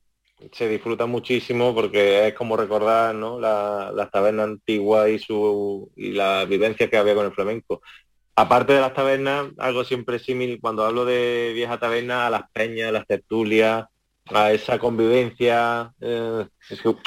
se 0.52 0.68
disfruta 0.68 1.06
muchísimo 1.06 1.76
porque 1.76 2.28
es 2.28 2.34
como 2.34 2.58
recordar 2.58 3.14
¿no? 3.14 3.40
la, 3.40 3.92
las 3.94 4.10
tabernas 4.10 4.48
antiguas 4.48 5.10
y 5.10 5.20
su 5.20 5.92
y 5.96 6.14
la 6.14 6.46
vivencia 6.46 6.90
que 6.90 6.98
había 6.98 7.14
con 7.14 7.28
el 7.28 7.34
flamenco. 7.34 7.82
Aparte 8.36 8.74
de 8.74 8.82
las 8.82 8.94
tabernas, 8.94 9.48
algo 9.60 9.84
siempre 9.84 10.18
símil, 10.18 10.60
cuando 10.60 10.84
hablo 10.84 11.06
de 11.06 11.52
vieja 11.54 11.80
taberna, 11.80 12.26
a 12.28 12.30
las 12.32 12.50
peñas, 12.52 12.92
las 12.92 13.06
tertulias, 13.06 13.86
a 14.26 14.52
esa 14.52 14.80
convivencia, 14.80 15.94
eh, 16.02 16.48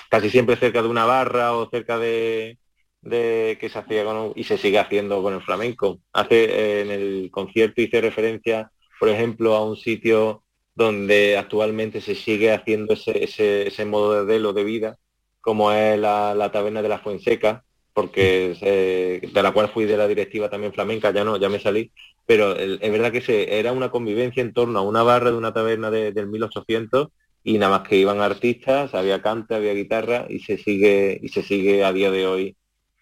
casi 0.08 0.30
siempre 0.30 0.56
cerca 0.56 0.80
de 0.80 0.88
una 0.88 1.04
barra 1.04 1.54
o 1.54 1.68
cerca 1.68 1.98
de, 1.98 2.56
de 3.00 3.56
que 3.60 3.68
se 3.68 3.78
hacía 3.78 4.04
con, 4.04 4.32
y 4.36 4.44
se 4.44 4.58
sigue 4.58 4.78
haciendo 4.78 5.22
con 5.22 5.34
el 5.34 5.42
flamenco. 5.42 6.00
Hace 6.12 6.44
eh, 6.44 6.80
en 6.82 6.90
el 6.90 7.30
concierto 7.30 7.80
hice 7.82 8.00
referencia, 8.00 8.70
por 9.00 9.08
ejemplo, 9.08 9.54
a 9.54 9.64
un 9.64 9.76
sitio 9.76 10.44
donde 10.74 11.36
actualmente 11.36 12.00
se 12.00 12.14
sigue 12.14 12.52
haciendo 12.52 12.94
ese, 12.94 13.24
ese, 13.24 13.68
ese 13.68 13.84
modo 13.84 14.24
de 14.26 14.64
vida, 14.64 14.96
como 15.40 15.72
es 15.72 15.98
la, 15.98 16.34
la 16.34 16.50
taberna 16.52 16.82
de 16.82 16.88
la 16.88 16.98
Fuenseca, 16.98 17.64
porque 17.92 18.54
se- 18.58 19.26
de 19.32 19.42
la 19.42 19.52
cual 19.52 19.70
fui 19.70 19.84
de 19.86 19.96
la 19.96 20.06
directiva 20.06 20.48
también 20.50 20.72
flamenca, 20.72 21.10
ya 21.12 21.24
no, 21.24 21.36
ya 21.36 21.48
me 21.48 21.58
salí, 21.60 21.92
pero 22.26 22.52
el- 22.56 22.78
es 22.82 22.92
verdad 22.92 23.10
que 23.12 23.20
se, 23.20 23.58
era 23.58 23.72
una 23.72 23.90
convivencia 23.90 24.40
en 24.42 24.52
torno 24.52 24.78
a 24.78 24.82
una 24.82 25.02
barra 25.02 25.30
de 25.30 25.36
una 25.36 25.52
taberna 25.52 25.90
de- 25.90 26.12
del 26.12 26.28
1800 26.28 27.08
y 27.42 27.58
nada 27.58 27.78
más 27.78 27.88
que 27.88 27.96
iban 27.96 28.20
artistas, 28.20 28.94
había 28.94 29.22
cante, 29.22 29.54
había 29.54 29.72
guitarra 29.74 30.26
y 30.28 30.40
se 30.40 30.58
sigue 30.58 31.18
y 31.22 31.28
se 31.28 31.42
sigue 31.42 31.84
a 31.84 31.92
día 31.92 32.10
de 32.10 32.26
hoy 32.26 32.56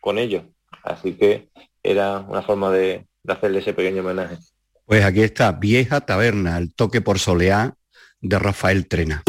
con 0.06 0.18
ellos. 0.18 0.44
Así 0.84 1.14
que 1.14 1.48
era 1.82 2.20
una 2.20 2.40
forma 2.40 2.70
de, 2.70 3.08
hacerle 3.26 3.58
ese 3.58 3.74
pequeño 3.74 4.02
homenaje. 4.02 4.36
Pues 4.84 5.04
aquí 5.04 5.22
está, 5.22 5.50
Vieja 5.50 6.00
Taberna, 6.00 6.58
el 6.58 6.72
toque 6.72 7.00
por 7.00 7.18
soleá 7.18 7.74
de 8.20 8.38
Rafael 8.38 8.86
Trena. 8.86 9.24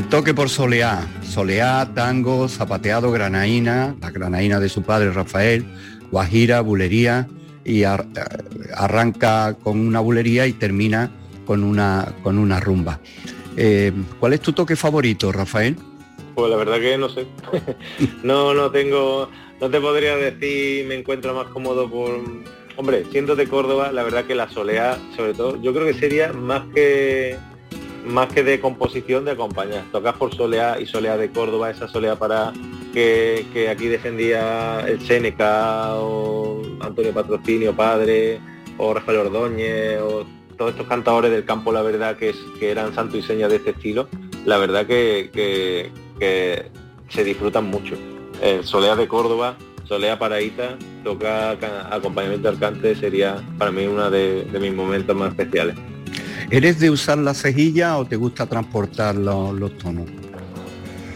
El 0.00 0.08
toque 0.08 0.32
por 0.32 0.48
soleá, 0.48 1.06
soleá, 1.22 1.92
tango, 1.94 2.48
zapateado, 2.48 3.12
granaína, 3.12 3.94
la 4.00 4.10
granaína 4.10 4.58
de 4.58 4.70
su 4.70 4.82
padre 4.82 5.12
Rafael, 5.12 5.66
guajira, 6.10 6.62
bulería 6.62 7.28
y 7.66 7.82
eh, 7.82 7.88
arranca 8.74 9.58
con 9.62 9.78
una 9.78 10.00
bulería 10.00 10.46
y 10.46 10.54
termina 10.54 11.10
con 11.44 11.62
una, 11.62 12.14
con 12.22 12.38
una 12.38 12.60
rumba. 12.60 12.98
Eh, 13.58 13.92
¿Cuál 14.18 14.32
es 14.32 14.40
tu 14.40 14.54
toque 14.54 14.74
favorito, 14.74 15.32
Rafael? 15.32 15.76
Pues 16.34 16.50
la 16.50 16.56
verdad 16.56 16.80
que 16.80 16.96
no 16.96 17.10
sé. 17.10 17.26
no, 18.22 18.54
no 18.54 18.70
tengo, 18.70 19.28
no 19.60 19.68
te 19.68 19.82
podría 19.82 20.16
decir, 20.16 20.86
me 20.86 20.94
encuentro 20.94 21.34
más 21.34 21.48
cómodo 21.48 21.90
por... 21.90 22.22
Hombre, 22.78 23.04
siendo 23.12 23.36
de 23.36 23.46
Córdoba, 23.46 23.92
la 23.92 24.02
verdad 24.02 24.24
que 24.24 24.34
la 24.34 24.48
soleá, 24.48 24.98
sobre 25.14 25.34
todo, 25.34 25.60
yo 25.60 25.74
creo 25.74 25.84
que 25.84 25.92
sería 25.92 26.32
más 26.32 26.62
que 26.74 27.36
más 28.06 28.28
que 28.32 28.42
de 28.42 28.60
composición 28.60 29.24
de 29.24 29.32
acompañar. 29.32 29.84
Tocas 29.92 30.14
por 30.16 30.34
soleá 30.34 30.80
y 30.80 30.86
soleá 30.86 31.16
de 31.16 31.30
Córdoba, 31.30 31.70
esa 31.70 31.88
soleá 31.88 32.16
para 32.16 32.52
que, 32.92 33.46
que 33.52 33.68
aquí 33.68 33.86
defendía 33.88 34.80
el 34.86 35.00
Seneca 35.00 35.94
o 35.96 36.62
Antonio 36.80 37.12
Patrocinio 37.12 37.74
Padre 37.74 38.40
o 38.78 38.94
Rafael 38.94 39.18
Ordóñez 39.18 40.00
o 40.00 40.24
todos 40.56 40.72
estos 40.72 40.86
cantadores 40.88 41.30
del 41.30 41.44
campo, 41.44 41.72
la 41.72 41.82
verdad 41.82 42.16
que, 42.16 42.30
es, 42.30 42.36
que 42.58 42.70
eran 42.70 42.94
santo 42.94 43.16
y 43.16 43.22
seña 43.22 43.48
de 43.48 43.56
este 43.56 43.70
estilo, 43.70 44.08
la 44.44 44.58
verdad 44.58 44.86
que, 44.86 45.30
que- 45.32 45.90
se 47.08 47.24
disfrutan 47.24 47.64
mucho. 47.64 47.94
El 48.42 48.62
Solea 48.64 48.94
de 48.94 49.08
Córdoba, 49.08 49.56
Solea 49.84 50.18
Paraíta, 50.18 50.76
toca 51.02 51.56
ca- 51.58 51.88
acompañamiento 51.94 52.48
al 52.50 52.58
cante 52.58 52.94
sería 52.94 53.42
para 53.58 53.72
mí 53.72 53.86
uno 53.86 54.10
de 54.10 54.46
mis 54.60 54.72
momentos 54.74 55.16
más 55.16 55.30
especiales. 55.30 55.76
¿Eres 56.50 56.80
de 56.80 56.90
usar 56.90 57.18
la 57.18 57.32
cejilla 57.34 57.96
o 57.98 58.04
te 58.06 58.16
gusta 58.16 58.46
transportar 58.46 59.14
lo- 59.14 59.52
los 59.52 59.76
tonos? 59.78 60.06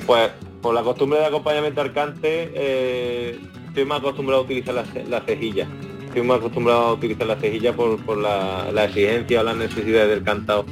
Pues 0.06 0.30
por 0.62 0.74
la 0.74 0.82
costumbre 0.82 1.18
de 1.18 1.26
acompañamiento 1.26 1.80
al 1.80 1.92
cante, 1.92 2.52
eh, 2.54 3.40
estoy 3.68 3.84
más 3.84 3.98
acostumbrado 3.98 4.42
a 4.42 4.44
utilizar 4.44 4.74
la 4.74 5.20
cejilla. 5.22 5.66
Estoy 6.06 6.22
más 6.22 6.38
acostumbrado 6.38 6.80
a 6.82 6.92
utilizar 6.92 7.26
la 7.26 7.36
cejilla 7.36 7.74
por, 7.74 8.00
por 8.04 8.18
la, 8.18 8.70
la 8.72 8.84
exigencia 8.84 9.40
o 9.40 9.44
las 9.44 9.56
necesidades 9.56 10.08
del 10.10 10.22
cantado. 10.22 10.66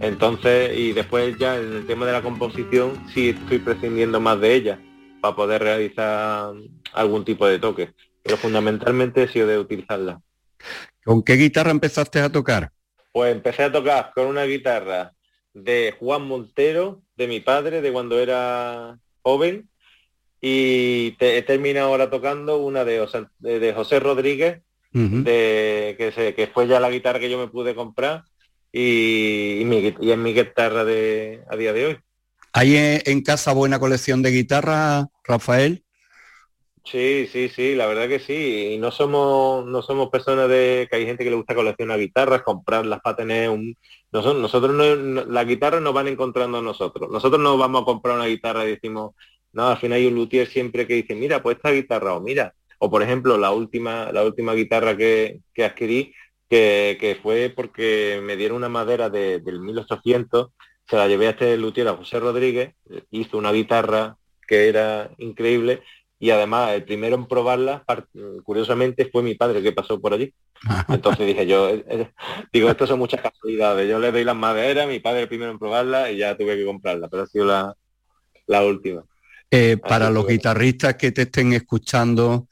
Entonces, 0.00 0.78
y 0.78 0.92
después 0.92 1.36
ya 1.38 1.56
en 1.58 1.72
el 1.76 1.86
tema 1.86 2.06
de 2.06 2.12
la 2.12 2.22
composición, 2.22 2.92
sí 3.12 3.30
estoy 3.30 3.58
prescindiendo 3.58 4.20
más 4.20 4.40
de 4.40 4.54
ella 4.54 4.80
para 5.20 5.36
poder 5.36 5.62
realizar 5.62 6.52
algún 6.94 7.24
tipo 7.24 7.46
de 7.46 7.58
toque. 7.58 7.90
Pero 8.22 8.36
fundamentalmente 8.38 9.24
he 9.24 9.28
sido 9.28 9.46
de 9.48 9.58
utilizarla. 9.58 10.20
¿Con 11.04 11.22
qué 11.22 11.34
guitarra 11.34 11.70
empezaste 11.70 12.20
a 12.20 12.30
tocar? 12.30 12.72
Pues 13.18 13.34
empecé 13.34 13.64
a 13.64 13.72
tocar 13.72 14.12
con 14.14 14.28
una 14.28 14.44
guitarra 14.44 15.12
de 15.52 15.92
Juan 15.98 16.22
Montero, 16.22 17.02
de 17.16 17.26
mi 17.26 17.40
padre, 17.40 17.80
de 17.82 17.90
cuando 17.90 18.20
era 18.20 18.96
joven, 19.22 19.68
y 20.40 21.10
te- 21.18 21.36
he 21.36 21.42
terminado 21.42 21.88
ahora 21.88 22.10
tocando 22.10 22.58
una 22.58 22.84
de, 22.84 23.00
José- 23.00 23.26
de- 23.40 23.72
José 23.72 23.98
Rodríguez, 23.98 24.62
de, 25.24 25.96
que, 25.98 26.12
se, 26.12 26.32
que 26.36 26.46
fue 26.46 26.68
ya 26.68 26.78
la 26.78 26.90
guitarra 26.90 27.18
que 27.18 27.28
yo 27.28 27.38
me 27.38 27.48
pude 27.48 27.74
comprar, 27.74 28.22
y, 28.70 29.62
y, 29.62 29.64
mi 29.64 29.92
y 30.00 30.12
es 30.12 30.16
mi 30.18 30.32
guitarra 30.32 30.84
de, 30.84 31.42
a 31.50 31.56
día 31.56 31.72
de 31.72 31.86
hoy. 31.86 31.98
¿Hay 32.52 32.76
en, 32.76 33.02
en 33.04 33.22
casa 33.22 33.52
buena 33.52 33.80
colección 33.80 34.22
de 34.22 34.30
guitarras, 34.30 35.06
Rafael? 35.24 35.82
Sí, 36.90 37.26
sí, 37.30 37.48
sí, 37.50 37.74
la 37.74 37.86
verdad 37.86 38.08
que 38.08 38.18
sí. 38.18 38.72
Y 38.74 38.78
no 38.78 38.90
somos, 38.90 39.66
no 39.66 39.82
somos 39.82 40.08
personas 40.08 40.48
de 40.48 40.86
que 40.90 40.96
hay 40.96 41.04
gente 41.06 41.22
que 41.22 41.28
le 41.30 41.36
gusta 41.36 41.54
coleccionar 41.54 41.98
guitarras, 41.98 42.42
comprarlas 42.42 43.00
para 43.02 43.16
tener 43.16 43.50
un. 43.50 43.76
Nosotros, 44.10 44.40
nosotros 44.40 44.74
no, 44.74 44.96
no- 44.96 45.24
las 45.26 45.46
guitarras 45.46 45.82
nos 45.82 45.92
van 45.92 46.08
encontrando 46.08 46.58
a 46.58 46.62
nosotros. 46.62 47.10
Nosotros 47.10 47.42
no 47.42 47.58
vamos 47.58 47.82
a 47.82 47.84
comprar 47.84 48.16
una 48.16 48.26
guitarra 48.26 48.64
y 48.64 48.70
decimos, 48.70 49.12
no, 49.52 49.68
al 49.68 49.76
final 49.78 49.98
hay 49.98 50.06
un 50.06 50.14
luthier 50.14 50.46
siempre 50.46 50.86
que 50.86 50.94
dice, 50.94 51.14
mira, 51.14 51.42
pues 51.42 51.56
esta 51.56 51.70
guitarra, 51.72 52.14
o 52.14 52.20
mira, 52.22 52.54
o 52.78 52.90
por 52.90 53.02
ejemplo, 53.02 53.36
la 53.36 53.50
última, 53.52 54.10
la 54.12 54.24
última 54.24 54.54
guitarra 54.54 54.96
que, 54.96 55.40
que 55.52 55.64
adquirí, 55.64 56.14
que, 56.48 56.96
que 57.00 57.16
fue 57.22 57.52
porque 57.54 58.20
me 58.22 58.36
dieron 58.36 58.56
una 58.58 58.68
madera 58.70 59.10
de- 59.10 59.40
del 59.40 59.60
1800, 59.60 60.52
se 60.86 60.96
la 60.96 61.06
llevé 61.06 61.26
a 61.26 61.30
este 61.30 61.56
luthier, 61.58 61.88
a 61.88 61.96
José 61.96 62.18
Rodríguez, 62.18 62.74
hizo 63.10 63.36
una 63.38 63.52
guitarra 63.52 64.16
que 64.46 64.68
era 64.68 65.10
increíble 65.18 65.82
y 66.18 66.30
además 66.30 66.72
el 66.72 66.84
primero 66.84 67.14
en 67.16 67.26
probarla, 67.26 67.84
curiosamente, 68.42 69.08
fue 69.10 69.22
mi 69.22 69.34
padre 69.34 69.62
que 69.62 69.72
pasó 69.72 70.00
por 70.00 70.14
allí. 70.14 70.34
Entonces 70.88 71.26
dije 71.26 71.46
yo, 71.46 71.68
eh, 71.68 71.84
eh, 71.88 72.10
digo, 72.52 72.68
esto 72.68 72.86
son 72.86 72.98
muchas 72.98 73.20
casualidades. 73.20 73.88
Yo 73.88 73.98
le 73.98 74.10
doy 74.12 74.24
las 74.24 74.36
maderas, 74.36 74.88
mi 74.88 75.00
padre 75.00 75.22
el 75.22 75.28
primero 75.28 75.52
en 75.52 75.58
probarla 75.58 76.10
y 76.10 76.18
ya 76.18 76.36
tuve 76.36 76.56
que 76.56 76.64
comprarla, 76.64 77.08
pero 77.08 77.22
ha 77.22 77.26
sido 77.26 77.44
la, 77.46 77.74
la 78.46 78.64
última. 78.64 79.04
Eh, 79.50 79.76
para 79.78 80.10
los 80.10 80.26
guitarristas 80.26 80.96
que 80.96 81.12
te 81.12 81.22
estén 81.22 81.52
escuchando, 81.54 82.48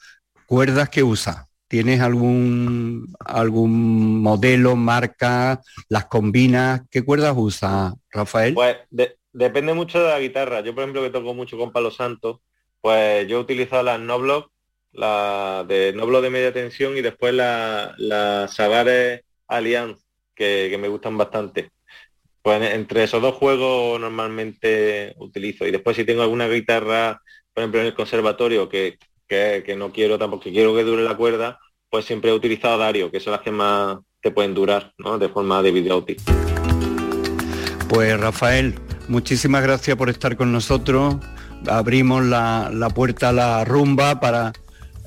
¿cuerdas 0.46 0.88
que 0.88 1.02
usas? 1.02 1.46
¿Tienes 1.68 2.00
algún, 2.00 3.12
algún 3.18 4.22
modelo, 4.22 4.76
marca, 4.76 5.60
las 5.88 6.06
combinas? 6.06 6.82
¿Qué 6.90 7.04
cuerdas 7.04 7.34
usas, 7.36 7.92
Rafael? 8.10 8.54
Pues 8.54 8.76
de- 8.90 9.16
depende 9.32 9.74
mucho 9.74 10.00
de 10.00 10.08
la 10.08 10.20
guitarra. 10.20 10.60
Yo, 10.60 10.74
por 10.74 10.84
ejemplo, 10.84 11.02
que 11.02 11.10
toco 11.10 11.34
mucho 11.34 11.58
con 11.58 11.72
Palo 11.72 11.90
Santo, 11.90 12.40
pues 12.80 13.26
yo 13.28 13.38
he 13.38 13.40
utilizado 13.40 13.82
las 13.82 14.00
Noblock, 14.00 14.50
la 14.92 15.64
de 15.68 15.92
Noblock 15.94 16.22
de 16.22 16.30
media 16.30 16.52
tensión 16.52 16.96
y 16.96 17.02
después 17.02 17.34
la- 17.34 17.94
las 17.98 18.54
Savares 18.54 19.22
Alliance, 19.48 20.02
que, 20.34 20.68
que 20.70 20.78
me 20.78 20.88
gustan 20.88 21.18
bastante. 21.18 21.70
Pues 22.42 22.56
en- 22.58 22.72
entre 22.80 23.04
esos 23.04 23.20
dos 23.20 23.34
juegos 23.34 24.00
normalmente 24.00 25.14
utilizo. 25.18 25.66
Y 25.66 25.70
después 25.70 25.96
si 25.96 26.04
tengo 26.04 26.22
alguna 26.22 26.48
guitarra, 26.48 27.20
por 27.52 27.62
ejemplo, 27.62 27.80
en 27.80 27.86
el 27.86 27.94
conservatorio, 27.94 28.68
que, 28.68 28.98
que, 29.28 29.74
no 29.76 29.92
quiero 29.92 30.18
tampoco, 30.18 30.44
que 30.44 30.52
quiero 30.52 30.74
que 30.74 30.84
dure 30.84 31.02
la 31.02 31.16
cuerda, 31.16 31.58
pues 31.90 32.04
siempre 32.04 32.30
he 32.30 32.34
utilizado 32.34 32.78
Dario, 32.78 33.10
que 33.10 33.20
son 33.20 33.32
las 33.32 33.42
que 33.42 33.50
más 33.50 33.98
te 34.20 34.30
pueden 34.30 34.54
durar, 34.54 34.92
¿no? 34.98 35.18
De 35.18 35.28
forma 35.28 35.62
de 35.62 35.72
videoauti. 35.72 36.16
Pues 37.88 38.18
Rafael, 38.18 38.74
muchísimas 39.08 39.62
gracias 39.62 39.96
por 39.96 40.10
estar 40.10 40.36
con 40.36 40.52
nosotros. 40.52 41.16
Abrimos 41.66 42.24
la, 42.24 42.70
la 42.72 42.90
puerta 42.90 43.30
a 43.30 43.32
la 43.32 43.64
rumba 43.64 44.20
para 44.20 44.52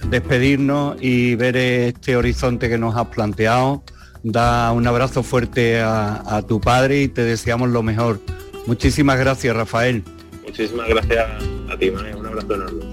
despedirnos 0.08 0.97
y 1.02 1.36
ver 1.36 1.58
este 1.58 2.16
horizonte 2.16 2.70
que 2.70 2.78
nos 2.78 2.95
has 2.95 3.08
planteado. 3.08 3.84
Da 4.24 4.72
un 4.72 4.86
abrazo 4.86 5.24
fuerte 5.24 5.80
a, 5.82 6.43
tu 6.47 6.60
padre 6.60 7.04
y 7.04 7.08
te 7.08 7.24
deseamos 7.24 7.70
lo 7.70 7.84
mejor. 7.84 8.20
Muchísimas 8.66 9.18
gracias, 9.18 9.56
Rafael. 9.56 10.04
Muchísimas 10.45 10.88
gracias 10.89 11.26
a 11.70 11.78
ti. 11.78 11.89
Un 11.89 12.26
abrazo 12.26 12.56
enorme. 12.56 12.89